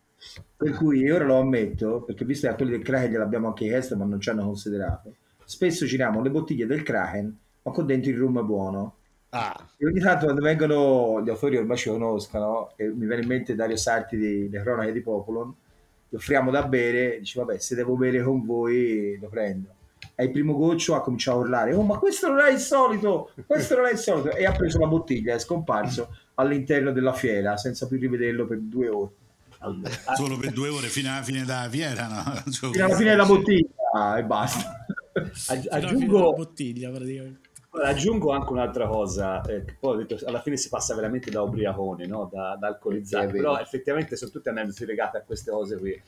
[0.55, 3.65] Per cui io ora lo ammetto, perché visto che a quelli del Kraken gliel'abbiamo anche
[3.65, 8.11] chiesto, ma non ci hanno considerato, spesso giriamo le bottiglie del Kraken, ma con dentro
[8.11, 8.95] il rum buono.
[9.31, 13.27] Ah, E ogni tanto quando vengono gli autori ormai ci conoscono, e mi viene in
[13.27, 15.53] mente Dario Sarti di Le Cronache di Popolon,
[16.09, 19.69] gli offriamo da bere, dice vabbè se devo bere con voi lo prendo.
[20.15, 23.31] E il primo goccio ha cominciato a urlare, oh ma questo non è il solito,
[23.45, 27.55] questo non è il solito, e ha preso la bottiglia, è scomparso all'interno della fiera
[27.57, 29.11] senza più rivederlo per due ore.
[30.15, 32.51] Solo per due ore fino alla fine della fiera, no?
[32.51, 34.85] Cioè, Fino alla fine della bottiglia e basta.
[35.47, 37.48] Aggi- Aggiungo, bottiglia praticamente.
[37.71, 41.41] Aggiungo anche un'altra cosa, eh, che poi ho detto, alla fine si passa veramente da
[41.41, 42.29] ubriaconi, no?
[42.31, 42.77] da, da
[43.25, 43.31] vero.
[43.31, 46.01] però effettivamente sono tutte aneddoti legate a queste cose qui.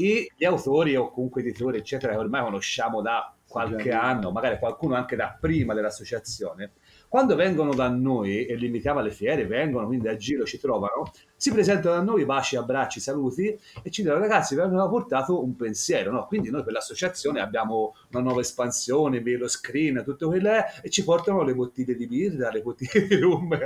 [0.00, 3.90] E gli autori o comunque editori, eccetera, che ormai conosciamo da qualche Sì.
[3.90, 6.72] anno, magari qualcuno anche da prima dell'associazione,
[7.08, 11.10] quando vengono da noi e li invitiamo alle fiere, vengono, quindi a giro ci trovano,
[11.36, 15.56] si presentano da noi, baci, abbracci, saluti e ci dicono ragazzi vi abbiamo portato un
[15.56, 16.26] pensiero, no?
[16.26, 21.02] quindi noi per l'associazione abbiamo una nuova espansione, velo screen, tutto quello è, e ci
[21.02, 23.56] portano le bottiglie di birra, le bottiglie di rum,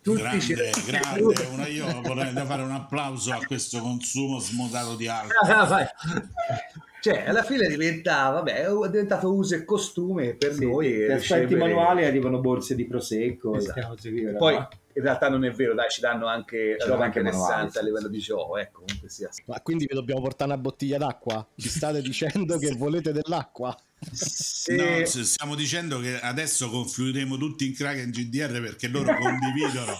[0.00, 1.46] tutti ci Grande, grande.
[1.52, 5.50] Una- io vorrei fare un applauso a questo consumo smodato di alcol.
[5.50, 5.86] Ah.
[7.02, 10.92] Cioè, alla fine diventa, vabbè, è diventato uso e costume per Sì, noi.
[10.98, 13.72] per aspetti manuali arrivano borse di prosecco, Esatto.
[13.88, 14.66] queste cose qui, Poi?
[14.94, 17.82] In realtà non è vero, dai, ci danno anche Ci roba danno anche interessante a
[17.82, 19.28] livello di gioco, ecco, comunque sia.
[19.46, 21.46] ma quindi vi dobbiamo portare una bottiglia d'acqua?
[21.56, 23.76] Ci state dicendo che volete dell'acqua?
[24.10, 29.96] Se- No, stiamo dicendo che adesso confluiremo tutti in Kraken GDR perché loro condividono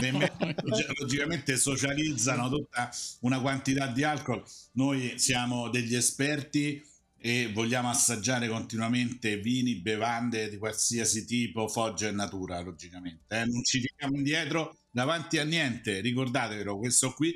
[0.00, 0.32] e me-
[0.98, 4.42] logicamente socializzano tutta una quantità di alcol.
[4.72, 6.84] Noi siamo degli esperti
[7.26, 13.34] e vogliamo assaggiare continuamente vini, bevande di qualsiasi tipo, foggia e natura, logicamente.
[13.34, 13.46] eh.
[13.46, 16.00] Non ci tiriamo indietro davanti a niente.
[16.00, 17.34] Ricordatevelo, questo qui,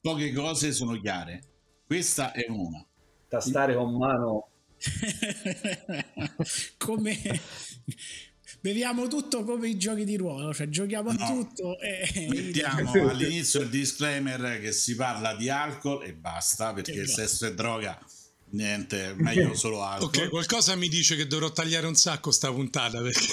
[0.00, 1.44] poche cose sono chiare.
[1.86, 2.84] Questa è una.
[3.28, 4.48] tastare con mano
[6.76, 7.16] come
[8.60, 11.26] beviamo tutto come i giochi di ruolo, cioè giochiamo a No.
[11.44, 17.06] tutto e Mettiamo all'inizio il disclaimer che si parla di alcol e basta perché Che
[17.06, 17.96] sesso e droga
[18.50, 20.08] niente, meglio solo alcol.
[20.08, 23.28] Ok, qualcosa mi dice che dovrò tagliare un sacco sta puntata perché...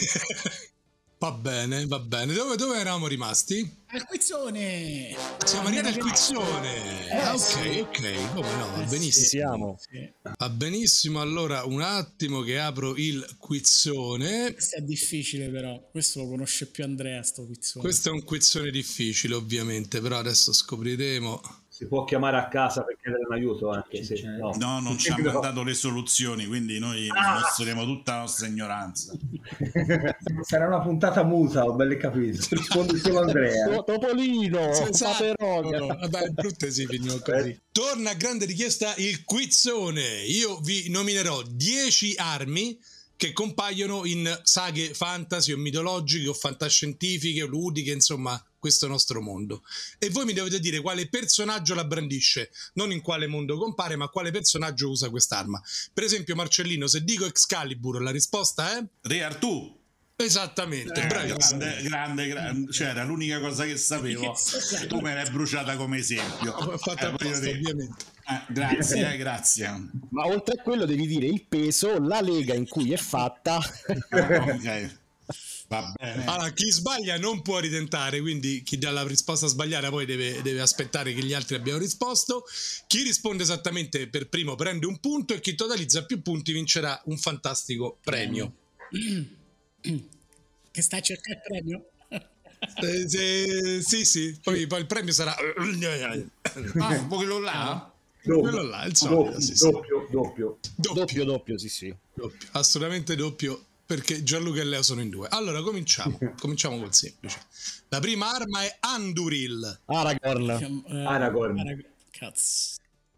[1.19, 2.33] va bene, va bene.
[2.33, 3.85] Dove, dove eravamo rimasti?
[3.89, 5.15] al quizzone.
[5.45, 7.09] Siamo arrivati al quizzone.
[7.11, 9.25] Ah, ok, ok, come no, va benissimo.
[9.25, 9.79] siamo.
[9.79, 10.11] Sì.
[10.37, 14.53] Va benissimo, allora un attimo che apro il quizzone.
[14.53, 17.83] Questo è difficile però, questo lo conosce più Andrea sto quizzone.
[17.83, 21.41] Questo è un quizzone difficile ovviamente, però adesso scopriremo.
[21.77, 24.51] Si può chiamare a casa per chiedere un aiuto anche se no.
[24.57, 25.31] No, non ci ha No.
[25.31, 27.39] mandato le soluzioni, quindi noi Ah!
[27.39, 29.13] mostreremo tutta la nostra ignoranza.
[30.41, 32.45] Sarà una puntata muta, ho ben capito.
[32.49, 33.67] Rispondi solo Andrea.
[33.67, 35.33] To- Topolino, Esatto.
[35.35, 35.95] Paperoga.
[35.95, 37.59] Vabbè, brutte si finiva così.
[37.71, 40.23] Torna a grande richiesta il quizzone.
[40.25, 42.79] Io vi nominerò 10 armi
[43.15, 49.63] che compaiono in saghe fantasy o mitologiche o fantascientifiche o ludiche, insomma, questo nostro mondo.
[49.99, 54.07] E voi mi dovete dire quale personaggio la brandisce, non in quale mondo compare, ma
[54.09, 55.61] quale personaggio usa quest'arma.
[55.93, 59.75] Per esempio, Marcellino, se dico Excalibur, la risposta è Re Artù,
[60.15, 61.59] esattamente, eh, bravissimo.
[61.59, 64.35] grande, grande, grande, cioè era l'unica cosa che sapevo.
[64.87, 66.53] Tu me l'hai bruciata come esempio.
[66.55, 68.03] Ho fatto Eh, apposta, dire- ovviamente.
[68.27, 69.89] eh, grazie, eh, grazie.
[70.09, 73.57] Ma oltre a quello devi dire il peso, la lega in cui è fatta.
[73.87, 74.99] Ok, va bene.
[75.69, 80.61] Allora, chi sbaglia non può ritentare, quindi chi dà la risposta sbagliata poi deve, deve
[80.61, 82.45] aspettare che gli altri abbiano risposto.
[82.87, 87.17] Chi risponde esattamente per primo prende un punto e chi totalizza più punti vincerà un
[87.17, 88.53] fantastico premio.
[90.77, 91.89] Che stai a cercare il premio?
[92.83, 95.35] Eh, se- sì, sì, poi, poi il premio sarà...
[95.35, 97.91] Ah, po' quello là?
[98.21, 99.71] Quello là, il solito, doppio, sì, sì.
[99.71, 100.57] doppio, doppio.
[100.75, 101.95] Doppio, Doppio, doppio, sì, sì.
[102.13, 105.29] doppio, assolutamente doppio, perché Gianluca e Leo sono in due.
[105.31, 107.39] Allora, cominciamo, cominciamo col semplice.
[107.87, 109.79] La prima arma è Anduril.
[109.85, 110.83] Aragorn.
[110.87, 111.57] Eh, Aragorn.
[111.57, 112.75] Arag- Cazzo.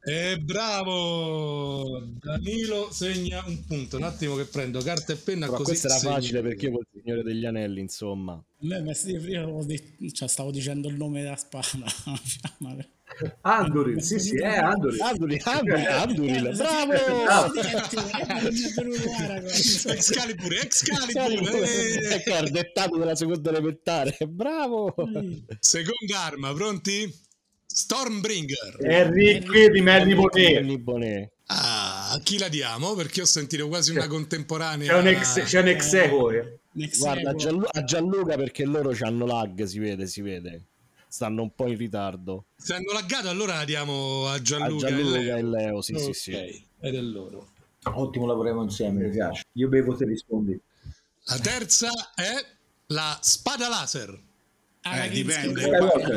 [0.10, 2.02] E bravo!
[2.19, 3.98] Danilo segna un punto.
[3.98, 5.45] Un attimo che prendo carta e penna.
[5.45, 6.13] Ma così questo era segno.
[6.13, 8.43] facile perché io col Signore degli Anelli, insomma.
[8.62, 9.63] Ma sì, io
[10.12, 11.67] cioè, stavo dicendo il nome della spada.
[13.41, 15.00] Anduril, sì, sì, è Anduril.
[15.00, 17.54] Anduril, Anduril, Anduril, bravo!
[19.91, 22.15] Excalibur, Excalibur, eh.
[22.15, 24.95] ecco il dettato della seconda elementare, bravo!
[25.60, 27.28] Seconda arma, pronti?
[27.80, 28.76] Stormbringer.
[28.82, 30.78] Enrique di Melli Bonet.
[30.80, 31.32] Bonet.
[31.46, 32.94] Ah, a chi la diamo?
[32.94, 34.92] Perché ho sentito quasi una contemporanea.
[34.92, 36.60] C'è un ex, c'è un ex eh.
[36.98, 40.63] Guarda, a, Gianlu- a Gianluca perché loro hanno lag, si vede, si vede.
[41.08, 42.48] Stanno un po' in ritardo.
[42.58, 45.50] Se hanno laggato, allora la diamo a Gianluca, a Gianluca e Leo.
[45.50, 46.32] Leo, sì, sì, Ok, sì.
[46.82, 47.48] Ed è loro.
[47.84, 49.44] Ottimo, lavoriamo insieme, mi piace.
[49.54, 50.60] Io bevo te rispondi.
[51.28, 52.46] La terza è
[52.88, 54.28] la spada laser.
[54.82, 55.62] Eh, Anakin dipende.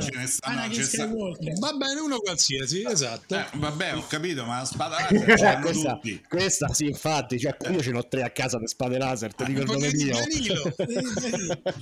[0.01, 1.59] Ce ne stanno, Anakin ce sta- Skywalker.
[1.59, 3.35] Va bene, uno qualsiasi, esatto.
[3.35, 6.23] Eh, vabbè, ho capito, ma la spada laser ce l'hanno questa, tutti.
[6.29, 9.61] questa sì, infatti, cioè, io ce n'ho tre a casa di spade laser, ti dico
[9.63, 10.15] il nome mio.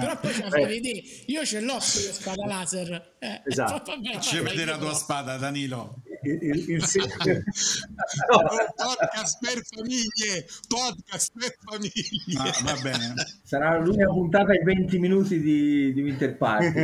[0.00, 3.14] Però poi ci fa vedere, io ce l'ho sulla spada laser.
[3.18, 3.92] Eh, Esatto.
[3.92, 4.94] vabbè, Facci vabbè, vedere la tua no.
[4.94, 6.02] spada, Danilo.
[6.22, 7.44] Il, il- il-.
[8.32, 8.42] Oh,
[8.76, 12.38] podcast per famiglie, podcast per famiglie.
[12.38, 13.14] Ah, va bene.
[13.44, 16.74] Sarà l'unica puntata ai 20 minuti di, di Winter Park.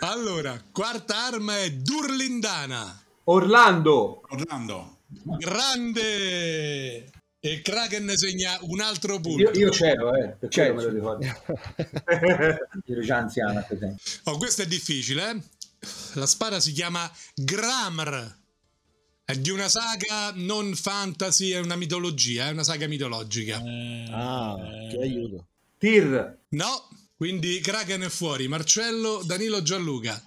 [0.00, 3.00] Allora, quarta arma è Durlindana.
[3.24, 4.22] Orlando.
[4.28, 4.98] Orlando.
[5.38, 7.10] Grande!
[7.44, 9.50] E Kraken segna un altro punto.
[9.50, 10.74] Io, io c'ero, eh, C'ero.
[10.74, 11.26] quello me lo ricordo.
[12.86, 13.66] Ero già anziana.
[14.24, 15.42] Oh, questo è difficile, eh?
[16.14, 18.40] La spada si chiama Gramr.
[19.24, 23.56] È di una saga non fantasy, è una mitologia, è una saga mitologica.
[23.56, 24.56] Ah,
[24.88, 25.46] che aiuto.
[25.78, 26.38] Tir.
[26.50, 28.46] No, quindi Kraken è fuori.
[28.46, 30.22] Marcello, Danilo, Gianluca.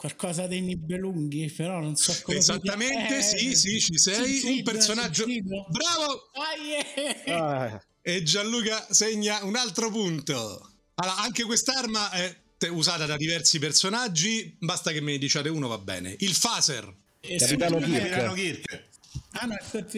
[0.00, 3.22] Qualcosa dei Nibelunghi, però non so come Esattamente, chiama.
[3.22, 4.24] sì, sì, ci sei.
[4.38, 5.24] Sigfrid, Un personaggio...
[5.26, 5.66] Sigfrid.
[5.68, 6.30] Bravo!
[6.32, 7.38] Ah, yeah.
[7.38, 10.70] Ah, E Gianluca segna un altro punto.
[10.94, 12.34] Allora, anche quest'arma è
[12.70, 16.16] usata da diversi personaggi, basta che me ne diciate uno va bene.
[16.20, 16.90] Il phaser.
[17.20, 18.08] E Capitano Kirk.
[18.08, 18.84] Capitano Kirk.
[19.32, 19.56] Ah, no.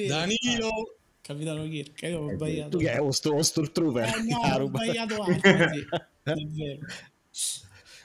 [0.09, 0.97] Danilo.
[1.21, 2.71] Capitano Kirk, io ho sbagliato.
[2.71, 4.17] tu che è un, sto, un stormtrooper?
[4.17, 5.87] Eh, no, Ah, ho sbagliato anche, sì.
[6.25, 6.81] È vero.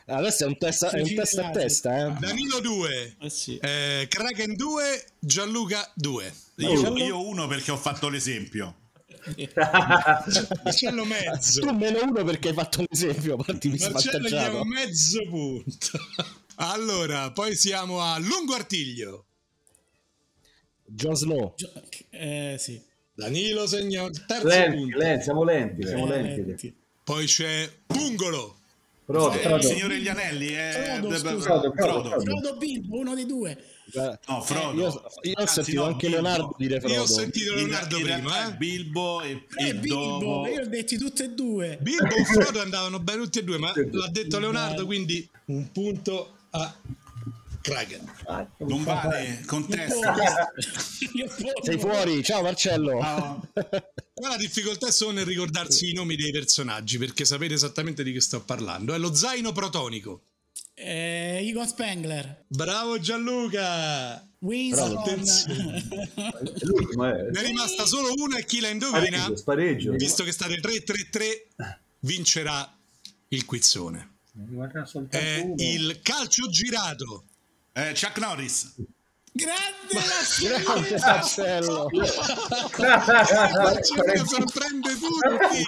[0.10, 2.20] Adesso è un, testa, è un testa a testa, eh.
[2.20, 3.16] Danilo 2.
[3.20, 3.58] Eh sì.
[3.58, 6.34] Eh, Kraken 2, Gianluca 2.
[6.56, 8.76] Io, io uno perché ho fatto l'esempio.
[10.64, 11.60] Marcello mezzo.
[11.62, 16.00] Tu meno uno perché hai fatto l'esempio, partimi Marcello diamo mezzo punto.
[16.60, 19.26] Allora, poi siamo a Lungo Artiglio.
[20.86, 21.54] Jon Snow.
[21.56, 21.72] Gio-
[22.10, 22.82] Eh, sì.
[23.14, 24.98] Danilo segna il terzo Lenti, punto.
[24.98, 26.46] lenti, siamo lenti, siamo Eh, lenti.
[26.46, 26.76] lenti.
[27.04, 28.57] Poi c'è Pungolo.
[29.08, 29.32] Frodo.
[29.40, 31.20] Eh, il Signore degli Anelli è Frodo, eh.
[31.20, 32.20] Frodo, Frodo, Frodo.
[32.20, 33.58] Frodo Bilbo, uno dei due.
[34.28, 34.78] No, Frodo.
[34.78, 36.22] Io, io ho Anzi, sentito no, anche Bilbo.
[36.22, 36.94] Leonardo dire Frodo.
[36.94, 38.48] Io ho sentito Leonardo prima.
[38.48, 38.54] Eh?
[38.56, 41.78] Bilbo e, Eh, e Bilbo, dopo io ho detti tutte e due.
[41.80, 46.34] Bilbo e Frodo andavano bene tutti e due, ma l'ha detto Leonardo, quindi un punto
[46.50, 46.76] a
[47.68, 48.12] Kraken.
[48.60, 50.00] non vale contesto.
[51.62, 53.02] Sei fuori, ciao Marcello.
[53.02, 53.50] No.
[54.14, 58.14] Qua la difficoltà è solo nel ricordarsi i nomi dei personaggi, perché sapete esattamente di
[58.14, 58.94] che sto parlando.
[58.94, 60.22] È lo zaino protonico.
[60.74, 62.46] Eh, Igor Spengler.
[62.48, 64.26] Bravo Gianluca!
[64.40, 65.04] Winston.
[65.04, 65.16] È
[66.96, 69.92] Ne è rimasta solo una e chi la indovina, spareggio, spareggio.
[69.94, 71.48] visto che state 3-3-3,
[72.02, 72.72] vincerà
[73.30, 74.16] il quizzone.
[75.10, 75.56] È uno.
[75.58, 77.26] il calcio girato.
[77.78, 78.74] Eh, Chuck Norris.
[79.32, 80.02] Grande
[80.42, 81.88] Grande la Marcello.
[82.74, 83.06] Gianluca
[84.26, 85.62] sorprende tutti.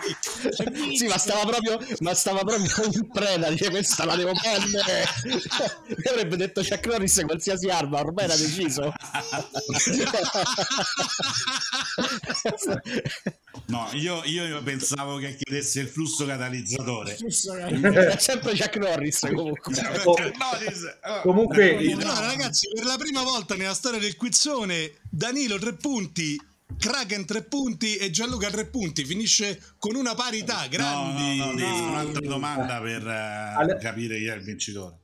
[0.98, 3.52] Sì, ma stava proprio, ma stava proprio in preda.
[3.52, 5.06] Dice, questa la devo prendere.
[5.86, 8.92] Mi avrebbe detto Chuck Norris qualsiasi arma, ormai era deciso.
[13.66, 17.16] No, io, io pensavo che chiedesse il flusso catalizzatore.
[17.16, 19.74] È sempre Chuck Norris comunque.
[20.06, 20.14] Oh.
[20.14, 20.98] Chuck Norris.
[21.04, 21.22] oh.
[21.22, 26.40] Comunque, il- Allora, ragazzi, per la prima volta nella storia del quizzone, Danilo 3 punti,
[26.78, 29.04] Kraken 3 punti e Gianluca 3 punti.
[29.04, 30.62] Finisce con una parità.
[30.62, 31.38] No, Grandi.
[31.38, 34.98] no, no, fare un'altra domanda per eh, Alle- capire chi è il vincitore.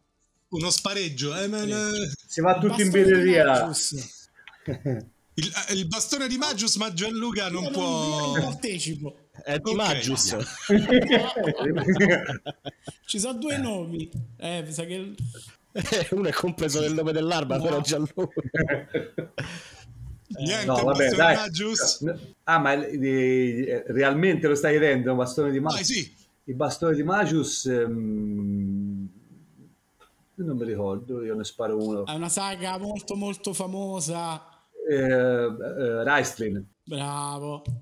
[0.50, 1.36] Uno spareggio.
[1.36, 2.12] eh, eh.
[2.28, 3.70] si va tutti in birreria.
[5.38, 8.34] Il, eh, il bastone di Magius, ma Gianluca non Io può.
[8.36, 9.15] non partecipo.
[9.43, 9.76] È di Ok.
[9.76, 10.36] Magius.
[13.06, 14.10] Ci sono due nomi.
[14.38, 15.13] Eh, mi sa che
[16.12, 18.41] Uno è compreso nel nome dell'arma, però Gianluca.
[20.38, 21.36] Niente, No, vabbè, bastone dai.
[21.36, 22.04] Magius.
[22.43, 25.86] Ah, ma eh, realmente lo stai chiedendo un bastone di Magius?
[25.88, 26.13] sì.
[26.48, 29.10] Il bastone di Magius ehm,
[30.36, 32.06] non mi ricordo, io ne sparo uno.
[32.06, 34.41] è una saga molto molto famosa.
[34.88, 36.63] Eh, eh, Raistrin.
[36.84, 37.63] Bravo.
[37.65, 37.74] E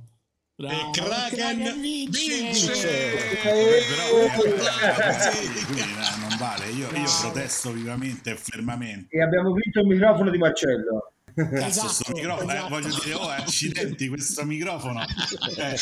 [0.55, 0.91] Bravo.
[0.91, 2.37] Kraken vince.
[2.37, 3.13] vince.
[3.41, 9.15] Però, eh, sì, quindi, eh, non vale, io, io protesto vivamente e fermamente.
[9.15, 11.13] E abbiamo vinto il microfono di Marcello.
[11.35, 12.69] Cazzo, Esatto, sto microfono, eh, esatto.
[12.69, 15.01] voglio dire, oh, accidenti, questo microfono.
[15.57, 15.75] Eh,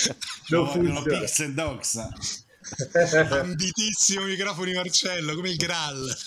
[0.47, 1.19] Non lo vogliono funziona.
[1.19, 2.45] Pix and Dogs.
[3.32, 6.10] Ambitissimo microfoni Marcello, come il Graal.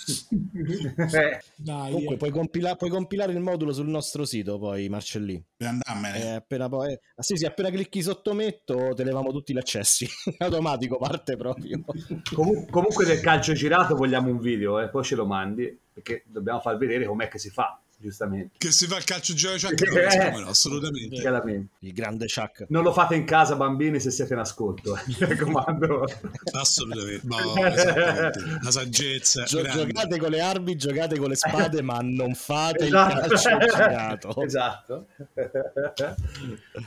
[1.14, 2.18] Eh, Dai, Comunque eh.
[2.18, 5.42] puoi, compila- puoi compilare il modulo sul nostro sito poi Marcellì.
[5.57, 6.23] Per andarmene.
[6.23, 6.92] Eh, appena poi...
[6.92, 10.09] ah, sì, sì, appena clicchi sottometto te levamo tutti gli accessi.
[10.38, 11.85] Automatico parte proprio.
[12.33, 16.61] Comu- comunque del calcio girato vogliamo un video, eh, poi ce lo mandi, perché dobbiamo
[16.61, 18.55] far vedere com'è che si fa, giustamente.
[18.59, 19.75] Che si fa il calcio gioco Eh.
[19.88, 21.17] come no, assolutamente.
[21.17, 21.75] Chiaramente.
[21.81, 22.67] Il grande Chuck.
[22.69, 26.05] Non lo fate in casa bambini se siete in ascolto, eh, mi raccomando.
[26.53, 27.27] Assolutamente.
[27.27, 28.59] No, esattamente.
[28.62, 29.45] La saggezza.
[29.45, 33.25] Gio- giocate con le armi, giocate con le spade, ma non fate Esatto.
[33.25, 34.43] il calcio girato.
[34.45, 35.07] esatto.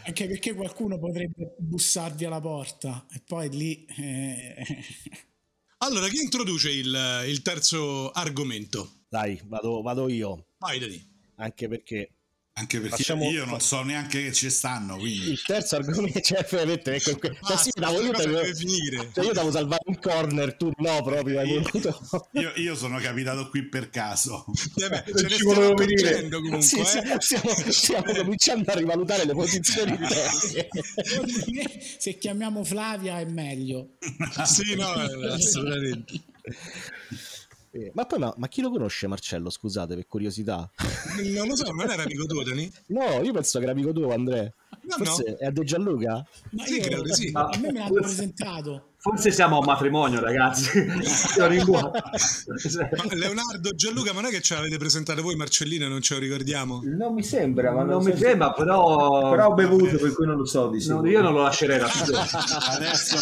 [0.05, 3.85] Anche perché qualcuno potrebbe bussarvi alla porta e poi lì...
[3.97, 4.55] eh,
[5.79, 8.91] Allora, chi introduce il, il terzo argomento?
[9.09, 10.46] Dai, vado, vado io.
[10.59, 11.15] Vai, Dani.
[11.35, 12.09] Anche perché
[12.57, 16.43] Anche perché Facciamo- io non so neanche che ci stanno, quindi il terzo argomento, cioè,
[16.49, 18.11] veramente, ecco, que- cioè, Basta, sì, davo- io,
[18.55, 19.11] finire.
[19.13, 21.99] cioè, io devo salvare un corner, tu no, proprio voluto.
[22.33, 24.43] io, io sono capitato qui per caso.
[24.75, 26.27] Eh beh, ce ne ci stiamo volevo venire.
[26.29, 26.61] comunque.
[26.63, 26.85] Sì, eh.
[26.85, 33.97] stiamo, stiamo- stiamo cominciando a rivalutare le posizioni me, se chiamiamo Flavia è meglio.
[34.45, 36.21] Sì, no, eh, assolutamente.
[37.77, 40.69] Eh, Ma poi, ma, ma chi lo conosce Marcello, scusate, per curiosità?
[41.33, 42.71] Non lo so, non era amico tuo, Dani?
[42.87, 44.51] No, io penso che era amico tuo, Andrea.
[44.83, 45.37] No, Forse no.
[45.37, 46.25] è a De Gianluca?
[46.51, 47.29] Ma Sì, credo di sì.
[47.33, 48.89] A me me l'hanno presentato.
[48.97, 50.69] Forse siamo a un matrimonio, ragazzi.
[50.85, 51.47] Ma
[53.13, 56.19] Leonardo, Gianluca, ma non è che ce l'avete presentato voi, Marcellino, e non ce lo
[56.19, 56.81] ricordiamo?
[56.83, 59.29] non mi sembra, ma Non so mi se- sembra, però...
[59.31, 61.87] Però ho bevuto, per cui non lo so di No, io non lo lascerei da
[61.89, 62.17] solo.
[62.77, 63.17] Adesso,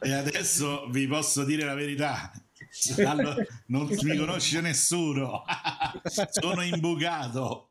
[0.00, 2.30] e adesso vi posso dire la verità.
[3.04, 3.36] Allora,
[3.68, 5.42] non mi conosce nessuno.
[6.30, 7.70] Sono imbucato.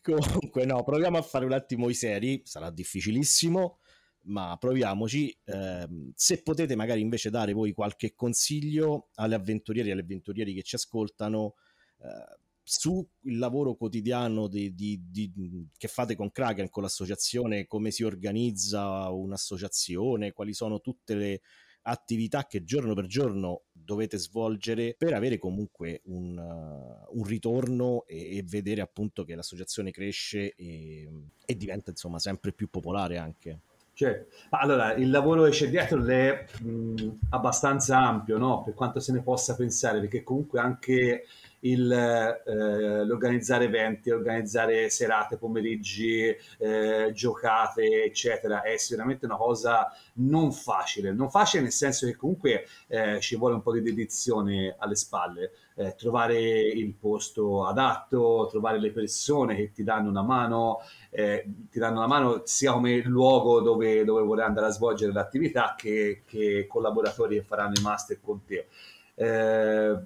[0.00, 3.78] Comunque, no, proviamo a fare un attimo i seri, sarà difficilissimo,
[4.24, 5.36] ma proviamoci.
[5.44, 10.62] Ehm, se potete magari invece dare voi qualche consiglio alle avventurieri e alle avventurieri che
[10.62, 11.54] ci ascoltano
[11.98, 15.32] eh, sul lavoro quotidiano di- di- di-
[15.76, 21.40] che fate con Kraken, con l'associazione, come si organizza un'associazione, quali sono tutte le
[21.82, 28.36] attività che giorno per giorno dovete svolgere per avere comunque un, uh, un ritorno e,
[28.36, 31.08] e vedere appunto che l'associazione cresce e,
[31.44, 33.60] e diventa insomma sempre più popolare anche.
[33.94, 38.62] Cioè, allora, il lavoro che c'è dietro è mh, abbastanza ampio, no?
[38.62, 41.26] Per quanto se ne possa pensare, perché comunque anche
[41.64, 50.52] il, eh, l'organizzare eventi, organizzare serate, pomeriggi, eh, giocate, eccetera, è sicuramente una cosa non
[50.52, 51.12] facile.
[51.12, 55.52] Non facile nel senso che comunque eh, ci vuole un po' di dedizione alle spalle.
[55.74, 61.78] Eh, trovare il posto adatto, trovare le persone che ti danno una mano, eh, ti
[61.78, 66.66] danno una mano sia come luogo dove, dove vorrai andare a svolgere l'attività che, che
[66.68, 68.66] collaboratori che faranno i master con te.
[69.14, 69.98] Eh,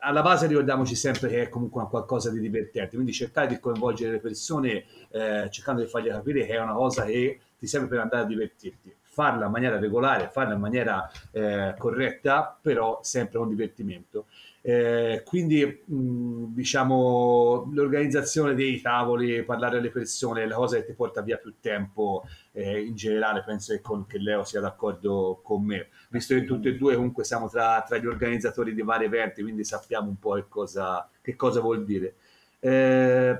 [0.00, 4.18] alla base ricordiamoci sempre che è comunque qualcosa di divertente, quindi cercare di coinvolgere le
[4.18, 8.22] persone eh, cercando di fargli capire che è una cosa che ti serve per andare
[8.22, 8.94] a divertirti.
[9.14, 14.26] Farla in maniera regolare, farla in maniera eh, corretta, però sempre con divertimento.
[14.60, 21.20] Eh, quindi mh, diciamo l'organizzazione dei tavoli, parlare alle persone, la cosa che ti porta
[21.20, 22.24] via più tempo
[22.56, 26.68] eh, in generale, penso che, con, che Leo sia d'accordo con me, visto che tutti
[26.68, 30.34] e due comunque siamo tra, tra gli organizzatori di vari eventi, quindi sappiamo un po'
[30.34, 32.14] che cosa, che cosa vuol dire.
[32.60, 33.38] Eh,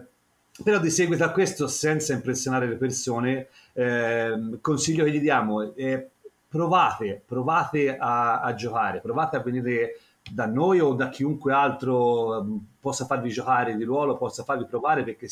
[0.62, 6.08] però di seguito a questo, senza impressionare le persone, eh, consiglio che gli diamo è
[6.48, 9.98] provate, provate a, a giocare, provate a venire
[10.28, 15.02] da noi o da chiunque altro um, possa farvi giocare di ruolo, possa farvi provare
[15.02, 15.28] perché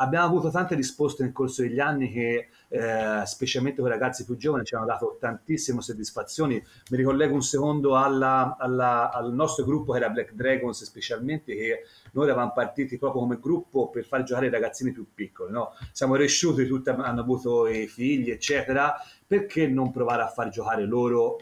[0.00, 4.36] abbiamo avuto tante risposte nel corso degli anni che eh, specialmente con i ragazzi più
[4.36, 6.62] giovani ci hanno dato tantissime soddisfazioni.
[6.90, 11.84] Mi ricollego un secondo alla- alla- al nostro gruppo che era Black Dragons specialmente che
[12.12, 15.52] noi eravamo partiti proprio come gruppo per far giocare i ragazzini più piccoli.
[15.52, 15.72] no?
[15.92, 18.94] Siamo cresciuti, tutti hanno avuto i figli eccetera,
[19.26, 21.38] perché non provare a far giocare loro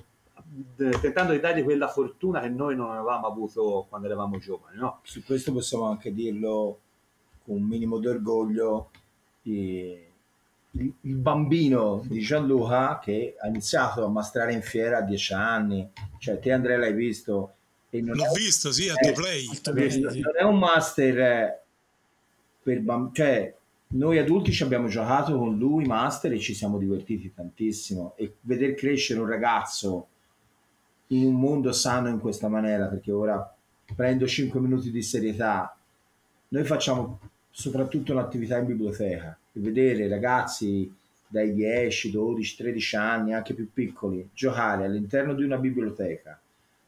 [0.76, 5.00] tentando di dargli quella fortuna che noi non avevamo avuto quando eravamo giovani, no?
[5.02, 6.80] Su questo possiamo anche dirlo
[7.46, 8.90] con un minimo di orgoglio.
[9.44, 10.00] eh,
[10.72, 15.88] Il, il bambino di Gianluca che ha iniziato a mastrare in fiera a dieci anni,
[16.18, 17.54] cioè te Andrea l'hai visto,
[17.88, 19.06] e non, L'ho è, visto, sì, a Eh,
[19.62, 19.86] to play.
[19.86, 20.20] Visto, sì.
[20.20, 21.62] non è un master eh,
[22.62, 23.54] per bambini, cioè
[23.88, 28.74] noi adulti ci abbiamo giocato con lui master e ci siamo divertiti tantissimo e vedere
[28.74, 30.08] crescere un ragazzo
[31.08, 33.56] in un mondo sano in questa maniera, perché ora
[33.94, 35.74] prendo 5 minuti di serietà.
[36.48, 37.20] Noi facciamo
[37.58, 40.94] soprattutto l'attività in biblioteca e vedere ragazzi
[41.26, 46.38] dai 10, 12, 13 anni, anche più piccoli, giocare all'interno di una biblioteca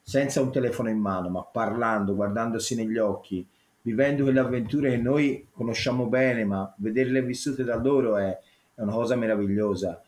[0.03, 3.45] senza un telefono in mano, ma parlando, guardandosi negli occhi,
[3.81, 8.39] vivendo quelle avventure che noi conosciamo bene, ma vederle vissute da loro è,
[8.75, 10.03] è una cosa meravigliosa.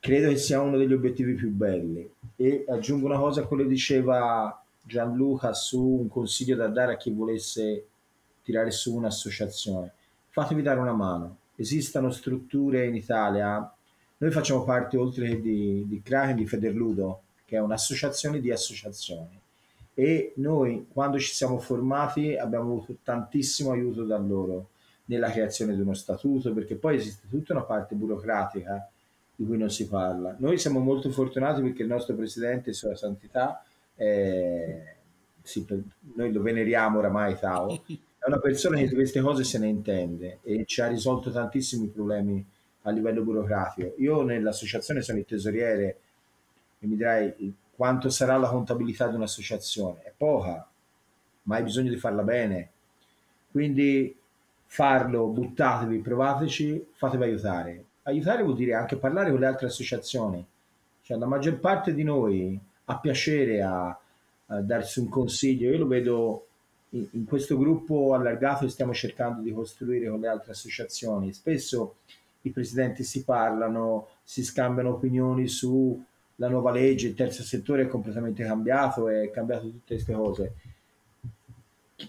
[0.00, 2.10] Credo che sia uno degli obiettivi più belli.
[2.36, 6.96] E aggiungo una cosa a quello che diceva Gianluca su un consiglio da dare a
[6.96, 7.88] chi volesse
[8.42, 9.92] tirare su un'associazione.
[10.28, 11.38] Fatevi dare una mano.
[11.56, 13.72] Esistono strutture in Italia,
[14.18, 19.40] noi facciamo parte oltre che di, di Kraken, di Federludo, che è un'associazione di associazioni
[19.94, 24.70] e noi quando ci siamo formati abbiamo avuto tantissimo aiuto da loro
[25.06, 28.88] nella creazione di uno statuto perché poi esiste tutta una parte burocratica
[29.34, 30.34] di cui non si parla.
[30.38, 33.62] Noi siamo molto fortunati perché il nostro presidente, Sua Santità,
[33.94, 34.94] è,
[35.42, 35.66] sì,
[36.14, 37.82] noi lo veneriamo oramai Tao,
[38.24, 41.88] è una persona che di queste cose se ne intende e ci ha risolto tantissimi
[41.88, 42.44] problemi
[42.82, 43.94] a livello burocratico.
[43.98, 45.98] Io nell'associazione sono il tesoriere
[46.78, 50.02] e mi dirai quanto sarà la contabilità di un'associazione.
[50.02, 50.64] È poca,
[51.42, 52.70] ma hai bisogno di farla bene.
[53.50, 54.16] Quindi
[54.66, 57.84] farlo, buttatevi, provateci, fatevi aiutare.
[58.02, 60.46] Aiutare vuol dire anche parlare con le altre associazioni.
[61.02, 63.86] Cioè, la maggior parte di noi ha piacere a,
[64.46, 65.72] a darsi un consiglio.
[65.72, 66.46] Io lo vedo
[66.92, 71.32] in, questo gruppo allargato stiamo cercando di costruire con le altre associazioni.
[71.32, 71.96] Spesso
[72.42, 76.02] i presidenti si parlano, si scambiano opinioni su
[76.36, 80.54] la nuova legge, il terzo settore è completamente cambiato, è cambiato tutte queste cose.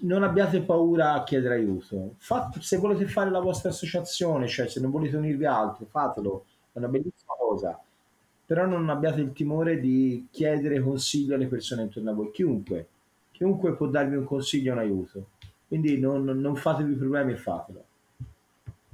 [0.01, 2.15] Non abbiate paura a chiedere aiuto.
[2.17, 6.45] Fate, se volete fare la vostra associazione, cioè se non volete unirvi a altri, fatelo,
[6.71, 7.79] è una bellissima cosa.
[8.45, 12.87] Però non abbiate il timore di chiedere consiglio alle persone intorno a voi, chiunque.
[13.43, 15.31] Chiunque può darvi un consiglio un aiuto.
[15.67, 17.85] Quindi non, non fatevi problemi e fatelo.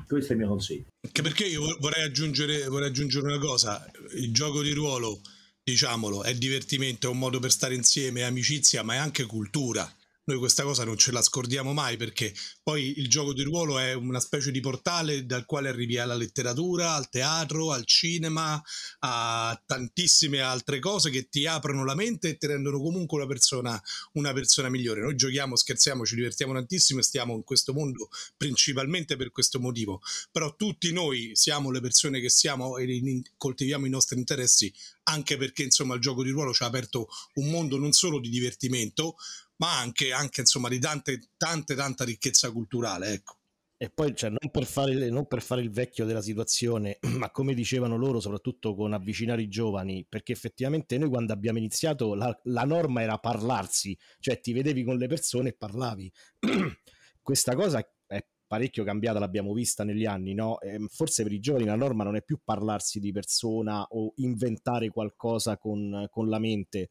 [0.08, 0.86] Questo è il mio consiglio.
[1.06, 3.86] Anche perché io vorrei aggiungere, vorrei aggiungere una cosa,
[4.16, 5.22] il gioco di ruolo,
[5.62, 9.88] diciamolo, è divertimento, è un modo per stare insieme, è amicizia, ma è anche cultura
[10.30, 13.94] noi questa cosa non ce la scordiamo mai perché poi il gioco di ruolo è
[13.94, 18.62] una specie di portale dal quale arrivi alla letteratura, al teatro, al cinema,
[19.00, 23.82] a tantissime altre cose che ti aprono la mente e ti rendono comunque una persona,
[24.14, 25.02] una persona migliore.
[25.02, 30.00] Noi giochiamo, scherziamo, ci divertiamo tantissimo e stiamo in questo mondo principalmente per questo motivo,
[30.32, 34.72] però tutti noi siamo le persone che siamo e coltiviamo i nostri interessi
[35.10, 38.30] anche perché insomma il gioco di ruolo ci ha aperto un mondo non solo di
[38.30, 39.16] divertimento,
[39.60, 43.38] ma anche, anche insomma di tante, tante, tanta ricchezza culturale, ecco.
[43.82, 47.54] E poi, cioè, non, per fare, non per fare il vecchio della situazione, ma come
[47.54, 52.64] dicevano loro, soprattutto con avvicinare i giovani, perché effettivamente noi quando abbiamo iniziato la, la
[52.66, 56.12] norma era parlarsi, cioè ti vedevi con le persone e parlavi.
[57.22, 60.60] Questa cosa è parecchio cambiata, l'abbiamo vista negli anni, no?
[60.60, 64.12] E ehm, forse per i giovani la norma non è più parlarsi di persona o
[64.16, 66.90] inventare qualcosa con, con la mente,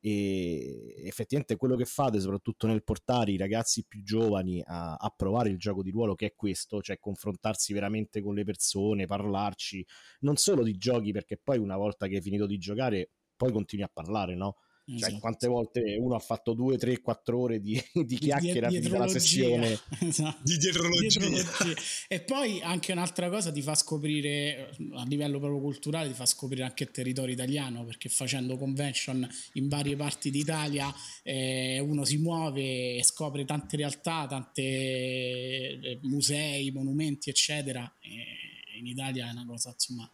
[0.00, 5.48] e effettivamente quello che fate soprattutto nel portare i ragazzi più giovani a, a, provare
[5.48, 9.84] il gioco di ruolo che è questo cioè confrontarsi veramente con le persone parlarci
[10.20, 13.84] non solo di giochi perché poi una volta che hai finito di giocare poi continui
[13.84, 14.56] a parlare no
[14.88, 15.18] cioè, esatto.
[15.18, 19.78] quante volte uno ha fatto due, tre, quattro ore di, di chiacchiera di dalla sessione
[20.00, 20.38] esatto.
[20.42, 21.20] di dietrologia.
[21.20, 21.80] dietrologia.
[22.08, 26.62] e poi anche un'altra cosa ti fa scoprire a livello proprio culturale ti fa scoprire
[26.62, 30.90] anche il territorio italiano perché facendo convention in varie parti d'Italia
[31.22, 38.86] eh, uno si muove e scopre tante realtà tante eh, musei monumenti eccetera e in
[38.86, 40.10] Italia è una cosa insomma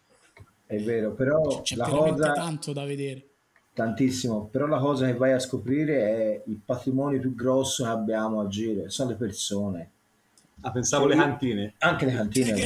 [0.65, 3.34] è vero però c'è la cosa tanto da vedere
[3.75, 8.39] tantissimo, però la cosa che vai a scoprire è il patrimonio più grosso che abbiamo
[8.39, 9.89] a giro, sono le persone.
[10.61, 11.73] Ah, pensavo le cantine.
[11.79, 12.65] Anche le cantine.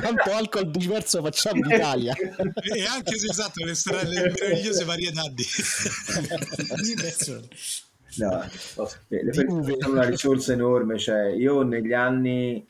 [0.00, 2.14] Quanto alcol diverso facciamo in Italia.
[2.14, 5.44] e anche se esatto, le, stra- le meravigliose varietà di,
[6.82, 7.48] di persone.
[8.18, 8.44] No,
[9.08, 12.64] le persone sono una risorsa enorme, cioè io negli anni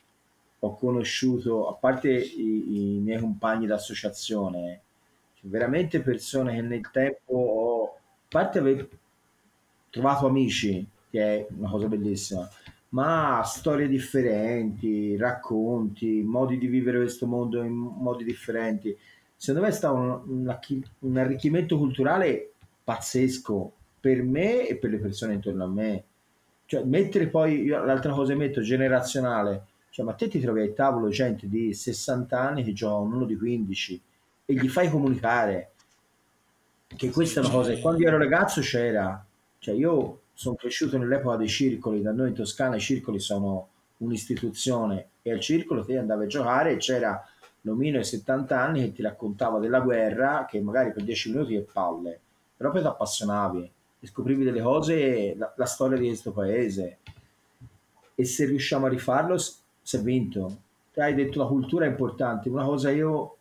[0.59, 4.81] ho conosciuto, a parte i, i miei compagni d'associazione,
[5.45, 8.87] veramente persone che nel tempo ho, a parte aver
[9.89, 12.49] trovato amici, che è una cosa bellissima,
[12.89, 18.95] ma storie differenti, racconti, modi di vivere questo mondo in modi differenti.
[19.35, 20.57] Secondo me è stato un,
[20.99, 22.51] un, arricchimento culturale
[22.83, 26.03] pazzesco per me e per le persone intorno a me.
[26.65, 30.73] Cioè, mettere poi, io, l'altra cosa che metto, generazionale, cioè, ma te ti trovi al
[30.73, 34.01] tavolo gente di 60 anni che giocano uno di 15,
[34.45, 35.71] e gli fai comunicare
[36.87, 39.25] che questa è una cosa quando io ero ragazzo c'era,
[39.59, 45.07] cioè io sono cresciuto nell'epoca dei circoli, da noi in Toscana i circoli sono un'istituzione
[45.21, 47.23] e al circolo ti andavi a giocare e c'era
[47.61, 51.61] l'omino ai 70 anni che ti raccontava della guerra che magari per 10 minuti è
[51.61, 52.19] palle,
[52.55, 56.97] però poi ti appassionavi e scoprivi delle cose, la, la storia di questo paese
[58.15, 60.57] e se riusciamo a rifarlo si è vinto.
[60.95, 63.37] Hai detto la cultura è importante, una cosa io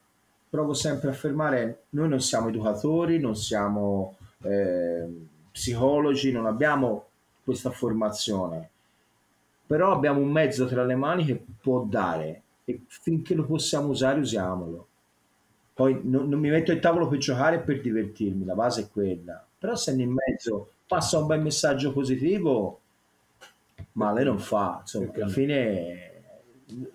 [0.52, 5.08] provo sempre a affermare, noi non siamo educatori, non siamo eh,
[5.50, 7.06] psicologi, non abbiamo
[7.42, 8.68] questa formazione,
[9.66, 14.20] però abbiamo un mezzo tra le mani che può dare e finché lo possiamo usare
[14.20, 14.88] usiamolo.
[15.72, 18.90] Poi non, non mi metto il tavolo per giocare e per divertirmi, la base è
[18.90, 22.80] quella, però se in mezzo passa un bel messaggio positivo,
[23.92, 26.10] male non fa, insomma, alla fine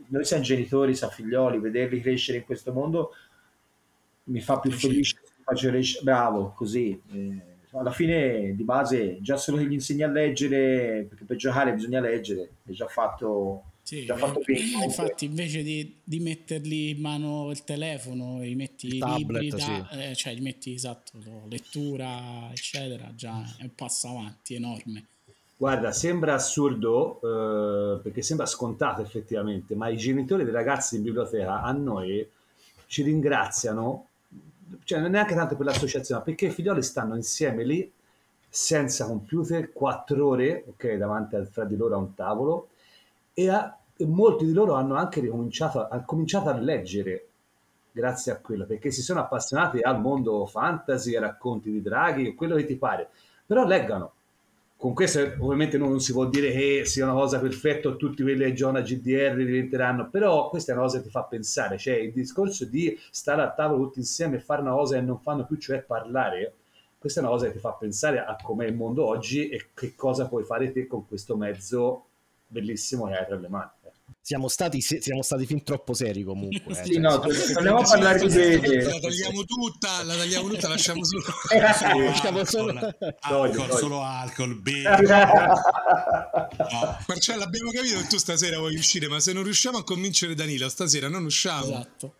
[0.10, 3.14] noi siamo genitori, siamo figlioli, vederli crescere in questo mondo
[4.28, 5.72] mi fa più felice, faccio
[6.02, 7.00] bravo, così.
[7.12, 11.74] Eh, alla fine di base già solo che gli insegni a leggere, perché per giocare
[11.74, 14.86] bisogna leggere, è già fatto, sì, già fatto bene.
[14.86, 19.84] Infatti invece di, di, mettergli in mano il telefono, gli metti i libri, da, sì.
[20.00, 21.20] eh, cioè gli metti esatto,
[21.50, 25.06] lettura, eccetera, già è un passo avanti enorme.
[25.56, 31.62] Guarda, sembra assurdo eh, perché sembra scontato effettivamente, ma i genitori dei ragazzi in biblioteca
[31.62, 32.28] a noi
[32.88, 34.07] ci ringraziano
[34.84, 37.91] cioè non neanche tanto per l'associazione, perché i figlioli stanno insieme lì
[38.49, 42.70] senza computer, quattro ore, ok, davanti a, fra di loro a un tavolo,
[43.34, 47.28] e, a, e molti di loro hanno anche ricominciato a, cominciato a leggere
[47.91, 52.55] grazie a quello, perché si sono appassionati al mondo fantasy, ai racconti di draghi, quello
[52.55, 53.09] che ti pare,
[53.45, 54.13] però leggano,
[54.78, 58.54] con questo ovviamente non si può dire che sia una cosa perfetta tutti quelli che
[58.54, 62.14] giocano a GDR diventeranno però questa è una cosa che ti fa pensare cioè il
[62.14, 65.58] discorso di stare a tavola tutti insieme e fare una cosa che non fanno più
[65.58, 66.54] cioè parlare
[67.00, 69.96] questa è una cosa che ti fa pensare a com'è il mondo oggi e che
[69.96, 72.06] cosa puoi fare te con questo mezzo
[72.46, 73.70] bellissimo che hai tra le mani
[74.28, 76.74] siamo stati, siamo stati fin troppo seri comunque.
[76.74, 76.84] Eh.
[76.84, 78.84] Sì, cioè, no, torniamo a parlare di bene.
[78.84, 81.24] La tagliamo tutta, la tagliamo tutta, lasciamo solo...
[81.50, 81.60] Eh,
[82.04, 82.94] lasciamo solo...
[83.22, 85.00] Alcol, solo alcol, bene.
[86.58, 86.98] No.
[87.08, 90.68] Marcello, abbiamo capito che tu stasera vuoi uscire, ma se non riusciamo a convincere Danilo,
[90.68, 91.68] stasera non usciamo.
[91.68, 92.14] Esatto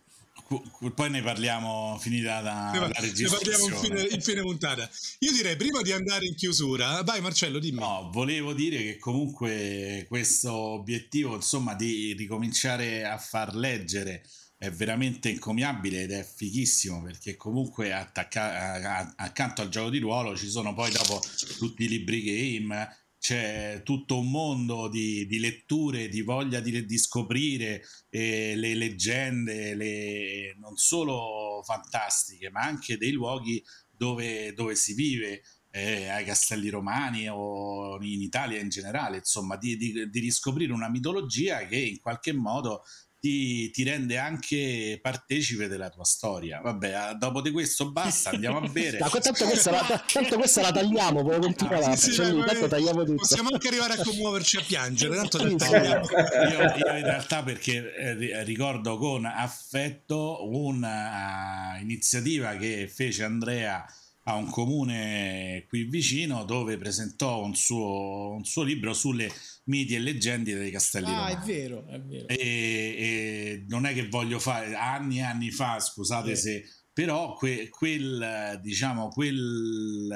[0.93, 3.57] poi ne parliamo finita la, ne, la registrazione.
[3.57, 4.89] Ne parliamo in fine, in fine, puntata.
[5.19, 7.79] Io direi prima di andare in chiusura, vai Marcello, dimmi.
[7.79, 14.23] No, volevo dire che comunque questo obiettivo, insomma, di ricominciare a far leggere
[14.59, 20.49] è veramente encomiabile ed è fighissimo perché comunque attacca- accanto al gioco di ruolo ci
[20.49, 21.21] sono poi dopo
[21.59, 22.89] tutti i libri game
[23.20, 29.76] c'è tutto un mondo di, di letture, di voglia di, di scoprire eh, le leggende,
[29.76, 35.41] le, non solo fantastiche, ma anche dei luoghi dove, dove si vive.
[35.70, 40.89] Eh, ai castelli romani o in Italia in generale, insomma, di, di, di riscoprire una
[40.89, 42.84] mitologia che in qualche modo
[43.20, 46.59] ti, ti, rende anche partecipe della tua storia.
[46.61, 48.99] Vabbè, dopo di questo basta, andiamo a bere.
[48.99, 51.86] no, tanto, questa la, tanto questa la tagliamo, continuare.
[51.86, 53.18] Ah, sì, sì, cioè, tanto tagliamo tutto.
[53.18, 58.97] Possiamo anche arrivare a commuoverci a piangere, tanto io, io, in realtà perché eh, ricordo
[58.97, 63.86] con affetto un'iniziativa che fece Andrea
[64.28, 69.32] a un comune qui vicino dove presentò un suo, un suo libro sulle
[69.65, 71.34] miti e leggende dei castelli ah, romani.
[71.34, 72.28] è vero, è vero.
[72.28, 76.36] E, e, non è che voglio fare anni e anni fa, scusate eh.
[76.36, 80.07] se, però que, quel, diciamo, quel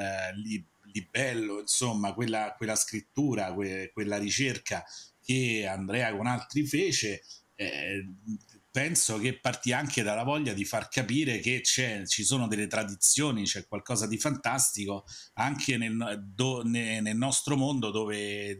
[0.43, 4.84] li, libello, insomma, quella, quella scrittura, que, quella ricerca
[5.22, 7.22] che Andrea con altri fece,
[7.55, 8.05] eh,
[8.72, 13.67] penso che parti anche dalla voglia di far capire che ci sono delle tradizioni, c'è
[13.67, 18.57] qualcosa di fantastico anche nel, do, ne, nel nostro mondo dove,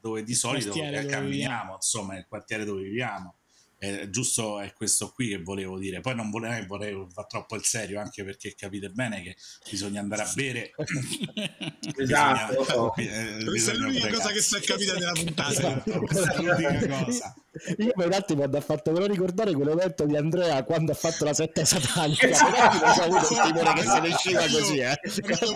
[0.00, 3.36] dove di solito camminiamo, insomma, nel quartiere dove viviamo
[3.82, 6.00] è giusto è questo qui che volevo dire.
[6.00, 9.36] Poi non volevo, volevo fare troppo il serio anche perché capite bene che
[9.68, 10.70] bisogna andare a bere.
[11.94, 15.82] Esatto bisogna, eh, questa è l'unica cosa che si è capita nella puntata.
[15.82, 17.34] Questa è l'unica cosa.
[17.78, 21.34] Io per un attimo ha fatto però ricordare quell'evento di Andrea quando ha fatto la
[21.34, 22.28] setta satanica.
[22.28, 25.00] Però ho avuto il timore che se ne usciva così eh.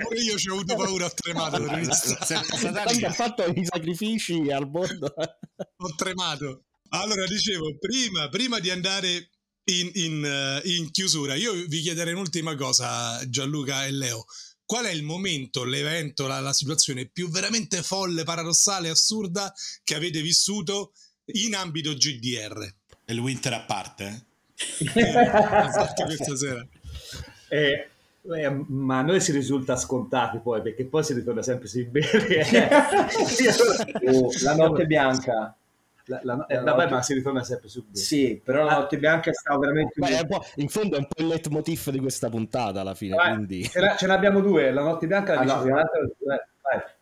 [0.02, 5.14] pure io ci ho avuto paura ho tremato quando ha fatto i sacrifici al mondo.
[5.78, 9.30] Ho tremato allora, dicevo, prima, prima di andare
[9.64, 14.24] in, in, uh, in, chiusura, io vi chiederei un'ultima cosa, Gianluca e Leo.
[14.64, 19.52] Qual è il momento, l'evento, la, la situazione più veramente folle, paradossale, assurda
[19.84, 20.92] che avete vissuto
[21.26, 22.74] in ambito GDR?
[23.04, 24.24] E il winter a parte?
[24.96, 25.10] Eh?
[25.10, 26.66] esatto, questa sera.
[27.48, 27.88] Eh,
[28.34, 32.68] Eh, ma a noi si risulta scontati poi, perché poi si ritorna sempre sui bere.
[34.06, 35.56] oh, la notte bianca.
[36.08, 37.96] La, la, eh, vabbè, ma si ritorna sempre su bere.
[37.96, 39.94] Sì, però la notte bianca stava veramente...
[39.96, 40.26] Beh,
[40.56, 43.64] in fondo è un po' il leitmotiv di questa puntata alla fine, Vabbè, quindi...
[43.64, 45.84] Ce ne abbiamo due, la notte bianca la allora,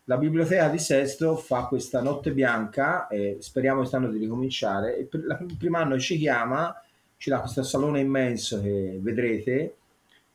[0.05, 4.97] la biblioteca di Sesto fa questa notte bianca e speriamo quest'anno di ricominciare.
[4.97, 6.79] E per, la, il primo anno ci chiama,
[7.17, 9.75] ci dà questo salone immenso che vedrete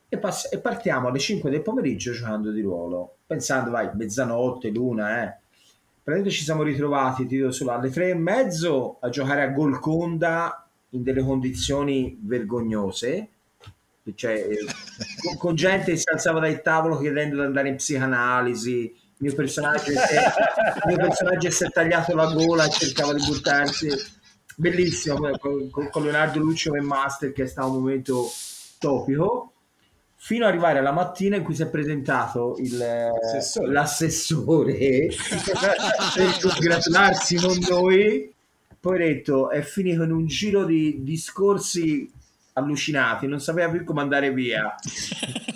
[0.09, 5.23] e, pass- e, partiamo alle 5 del pomeriggio giocando di ruolo, pensando, vai, mezzanotte, luna,
[5.23, 5.39] eh.
[6.03, 11.03] Praticamente ci siamo ritrovati, ti solo, alle 3 e mezzo a giocare a Golconda in
[11.03, 13.28] delle condizioni vergognose,
[14.14, 14.64] cioè, eh,
[15.22, 19.34] con, con, gente che si alzava dal tavolo chiedendo di andare in psicanalisi, il mio
[19.34, 23.88] personaggio, è, il mio personaggio si è tagliato la gola e cercava di buttarsi,
[24.57, 28.26] bellissimo, con, con Leonardo Lucio e Master che è stato un momento
[28.78, 29.53] topico
[30.23, 35.09] fino ad arrivare alla mattina in cui si è presentato il, l'assessore, l'assessore.
[36.14, 38.31] Per congratularsi con noi.
[38.79, 42.11] Poi ha detto è finito in un giro di discorsi
[42.53, 44.75] allucinati, non sapeva più come andare via.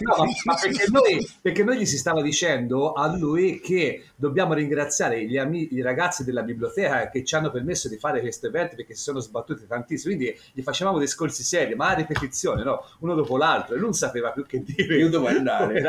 [0.00, 5.24] no, ma, perché, noi, perché, noi, gli si stava dicendo a lui che dobbiamo ringraziare
[5.26, 8.94] gli, amici, i ragazzi della biblioteca che ci hanno permesso di fare questo evento perché
[8.94, 12.84] si sono sbattuti tantissimo, quindi gli facevamo discorsi seri, ma a ripetizione, no?
[13.00, 14.96] uno dopo l'altro, e non sapeva più che dire.
[14.96, 15.80] Io dovevo andare.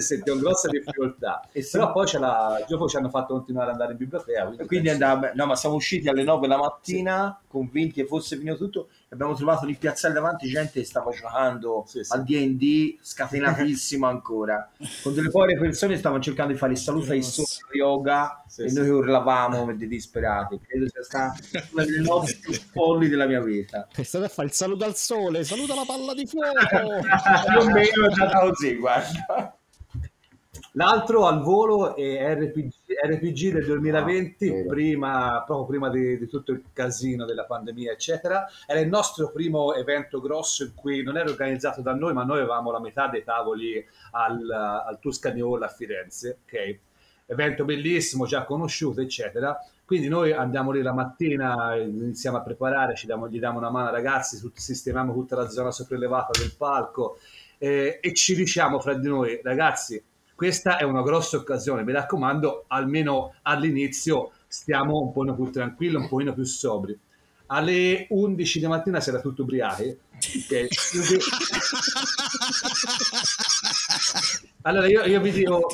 [0.00, 1.48] Senti, un grossa difficoltà.
[1.52, 4.44] E Però poi la, dopo ci hanno fatto continuare ad andare in biblioteca.
[4.44, 5.04] Quindi, quindi penso...
[5.04, 7.46] andava, no, ma siamo usciti alle 9 la mattina, sì.
[7.48, 12.04] convinti che fosse finito tutto, abbiamo trovato lì piazzale davanti gente che stava giocando sì,
[12.04, 12.12] sì.
[12.12, 14.70] al D&D scatenatissimo ancora.
[15.02, 18.72] Con delle povere persone stavano cercando di fare il saluto ai solo yoga sì, e
[18.72, 20.60] noi urlavamo come dei disperati.
[20.60, 21.34] Credo sia stata
[21.72, 23.88] una delle notti più folli della mia vita.
[23.94, 27.00] È stato a fare il saluto al sole saluta la palla di fuoco!
[27.48, 29.58] Più o meno è andata così guarda
[30.76, 32.72] L'altro al volo è RPG,
[33.06, 38.48] RPG del 2020, ah, prima, proprio prima di, di, tutto il casino della pandemia, eccetera.
[38.66, 42.38] Era il nostro primo evento grosso in cui non era organizzato da noi, ma noi
[42.38, 46.38] avevamo la metà dei tavoli al, al Tuscany Hall a Firenze.
[46.44, 46.80] Okay?
[47.26, 49.56] Evento bellissimo, già conosciuto, eccetera.
[49.84, 54.40] Quindi noi andiamo lì la mattina, iniziamo a preparare, diamo, gli diamo una mano ragazzi,
[54.52, 57.18] sistemiamo tutta la zona sopraelevata del palco
[57.58, 60.02] eh, e ci diciamo fra di noi, ragazzi,
[60.34, 66.08] questa è una grossa occasione, mi raccomando, almeno all'inizio stiamo un po' più tranquilli, un
[66.08, 66.98] po' più sobri.
[67.46, 69.98] Alle 11 di mattina si era tutto ubriachi.
[70.44, 70.68] Okay.
[74.62, 75.66] allora io, io vi dico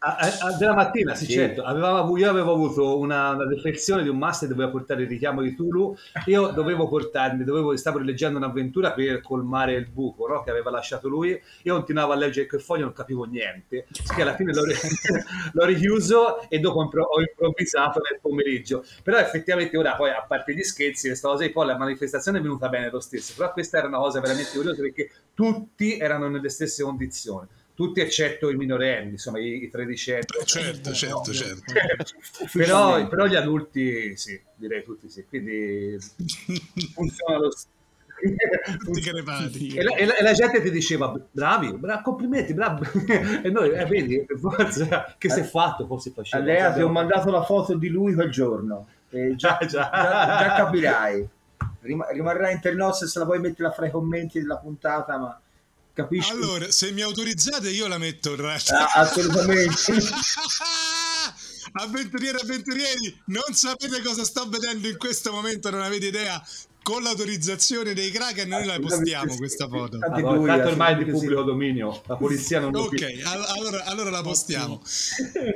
[0.00, 1.32] a, a, della mattina, sì, sì.
[1.32, 1.64] certo.
[1.64, 5.42] Avevamo, io avevo avuto una, una deflezione di un master che doveva portare il richiamo
[5.42, 5.96] di Tulu.
[6.26, 10.42] Io dovevo portarmi, dovevo, stavo rileggendo un'avventura per colmare il buco no?
[10.44, 11.40] che aveva lasciato lui.
[11.62, 13.86] Io continuavo a leggere quel foglio, non capivo niente.
[14.14, 14.62] Che alla fine l'ho,
[15.52, 18.84] l'ho richiuso e dopo ho improvvisato nel pomeriggio.
[19.02, 22.68] Però effettivamente ora, poi a parte gli scherzi, questa cosa, poi la manifestazione è venuta
[22.68, 23.34] bene lo stesso.
[23.36, 27.46] Però questa era una cosa veramente curiosa perché tutti erano nelle stesse condizioni
[27.78, 30.24] tutti eccetto i minorenni, insomma i, i tredicenni.
[30.44, 31.74] Certo, certo, certo.
[32.52, 35.96] però, però, gli adulti sì, direi tutti sì, quindi
[36.92, 37.68] funziona lo stesso.
[38.18, 42.84] e la, e, la, e la, gente ti diceva bravi, bravi complimenti bravi.
[43.44, 47.30] E noi eh, vedi forza che si è fatto forse faceva Andrea ti ho mandato
[47.30, 48.88] la foto di lui quel giorno.
[49.10, 51.28] Eh, già, già, già, già capirai.
[51.82, 55.40] Rimarrà inter nos se la puoi mettere fra i commenti della puntata ma
[55.98, 56.30] Capisci?
[56.30, 58.36] Allora, se mi autorizzate io la metto in
[58.72, 59.74] Ah, assolutamente.
[61.72, 66.40] avventurieri, avventurieri, non sapete cosa sto vedendo in questo momento, non avete idea
[66.88, 69.98] con l'autorizzazione dei Kraken noi la postiamo questa foto.
[70.00, 74.22] Allora, tanto ormai è di pubblico dominio la polizia non lo ok allora, allora, la
[74.22, 74.80] postiamo.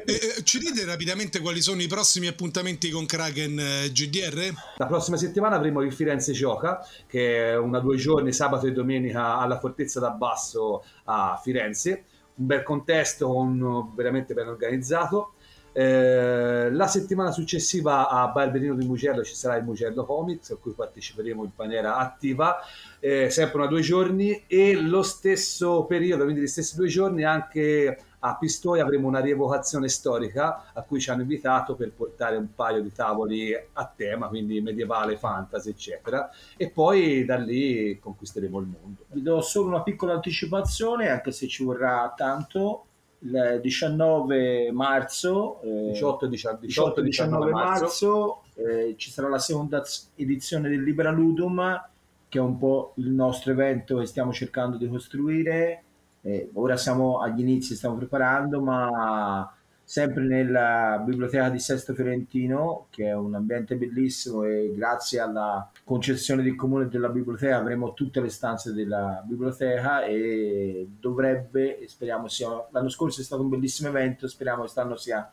[0.04, 4.52] Eh, ci dite rapidamente quali sono i prossimi appuntamenti con Kraken eh, GDR?
[4.76, 9.38] la prossima settimana avremo il Firenze Gioca che è una due giorni sabato e domenica
[9.38, 12.04] alla Fortezza d'Abbasso a Firenze.
[12.34, 15.32] Un bel contesto un, veramente ben organizzato
[15.72, 20.72] eh, la settimana successiva a Barberino di Mugello ci sarà il Mugello Comics a cui
[20.72, 22.58] parteciperemo in maniera attiva
[23.00, 27.98] eh, sempre una due giorni e lo stesso periodo quindi gli stessi due giorni anche
[28.24, 32.82] a Pistoia avremo una rievocazione storica a cui ci hanno invitato per portare un paio
[32.82, 39.06] di tavoli a tema quindi medievale, fantasy eccetera e poi da lì conquisteremo il mondo.
[39.08, 42.86] Vi do solo una piccola anticipazione anche se ci vorrà tanto
[43.22, 49.82] il 19 marzo, eh, 18, 18, 18 19 marzo, marzo eh, ci sarà la seconda
[50.16, 51.90] edizione del Libera Ludum
[52.32, 55.82] che è un po' il nostro evento che stiamo cercando di costruire.
[56.22, 59.54] Eh, ora siamo agli inizi, stiamo preparando, ma
[59.84, 66.42] sempre nella biblioteca di Sesto Fiorentino, che è un ambiente bellissimo e grazie alla concessione
[66.42, 72.88] del comune della biblioteca avremo tutte le stanze della biblioteca e dovrebbe, speriamo sia, l'anno
[72.88, 75.30] scorso è stato un bellissimo evento, speriamo quest'anno sia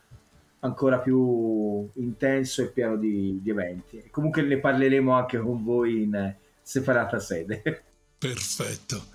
[0.60, 4.08] ancora più intenso e pieno di, di eventi.
[4.10, 7.82] Comunque ne parleremo anche con voi in separata sede.
[8.18, 9.09] Perfetto.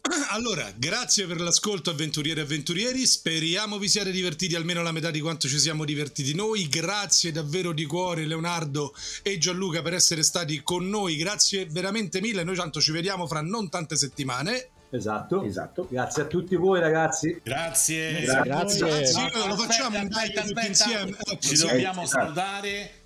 [0.30, 5.20] Allora, grazie per l'ascolto avventurieri e avventurieri, speriamo vi siate divertiti almeno la metà di
[5.20, 10.62] quanto ci siamo divertiti noi, grazie davvero di cuore Leonardo e Gianluca per essere stati
[10.62, 14.68] con noi, grazie veramente mille, noi tanto ci vediamo fra non tante settimane.
[14.92, 15.44] Esatto.
[15.44, 15.86] esatto.
[15.88, 17.40] Grazie a tutti voi ragazzi.
[17.44, 18.22] Grazie.
[18.22, 18.88] Grazie.
[18.88, 19.30] Grazie.
[19.36, 20.66] No, lo facciamo aspetta, un aspetta, aspetta.
[20.66, 21.16] insieme.
[21.38, 22.24] Ci dobbiamo esatto.
[22.24, 22.99] salutare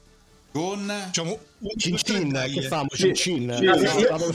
[0.54, 2.86] con Facciamo un, Cin cin, che famo?
[2.90, 3.52] Cin cin.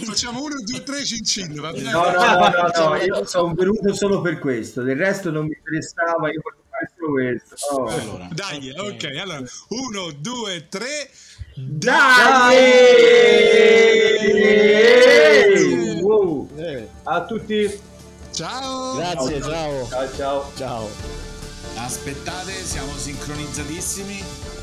[0.04, 1.92] Facciamo uno, due, tre, cin cin, va bene?
[1.92, 5.56] No, no, no, no, no, io sono venuto solo per questo, del resto non mi
[5.56, 7.56] interessava, io volevo fare solo questo.
[7.72, 7.86] Oh.
[7.88, 8.28] allora.
[8.34, 11.10] Dai, ok, allora, uno, due, tre.
[11.56, 12.58] Dai!
[16.02, 16.50] Wow.
[16.58, 17.80] Eh, A tutti.
[18.34, 18.98] Ciao!
[18.98, 19.88] Grazie, ciao.
[19.88, 20.52] Ciao ciao.
[20.58, 20.90] Ciao.
[21.76, 24.59] Aspettate, siamo sincronizzatissimi.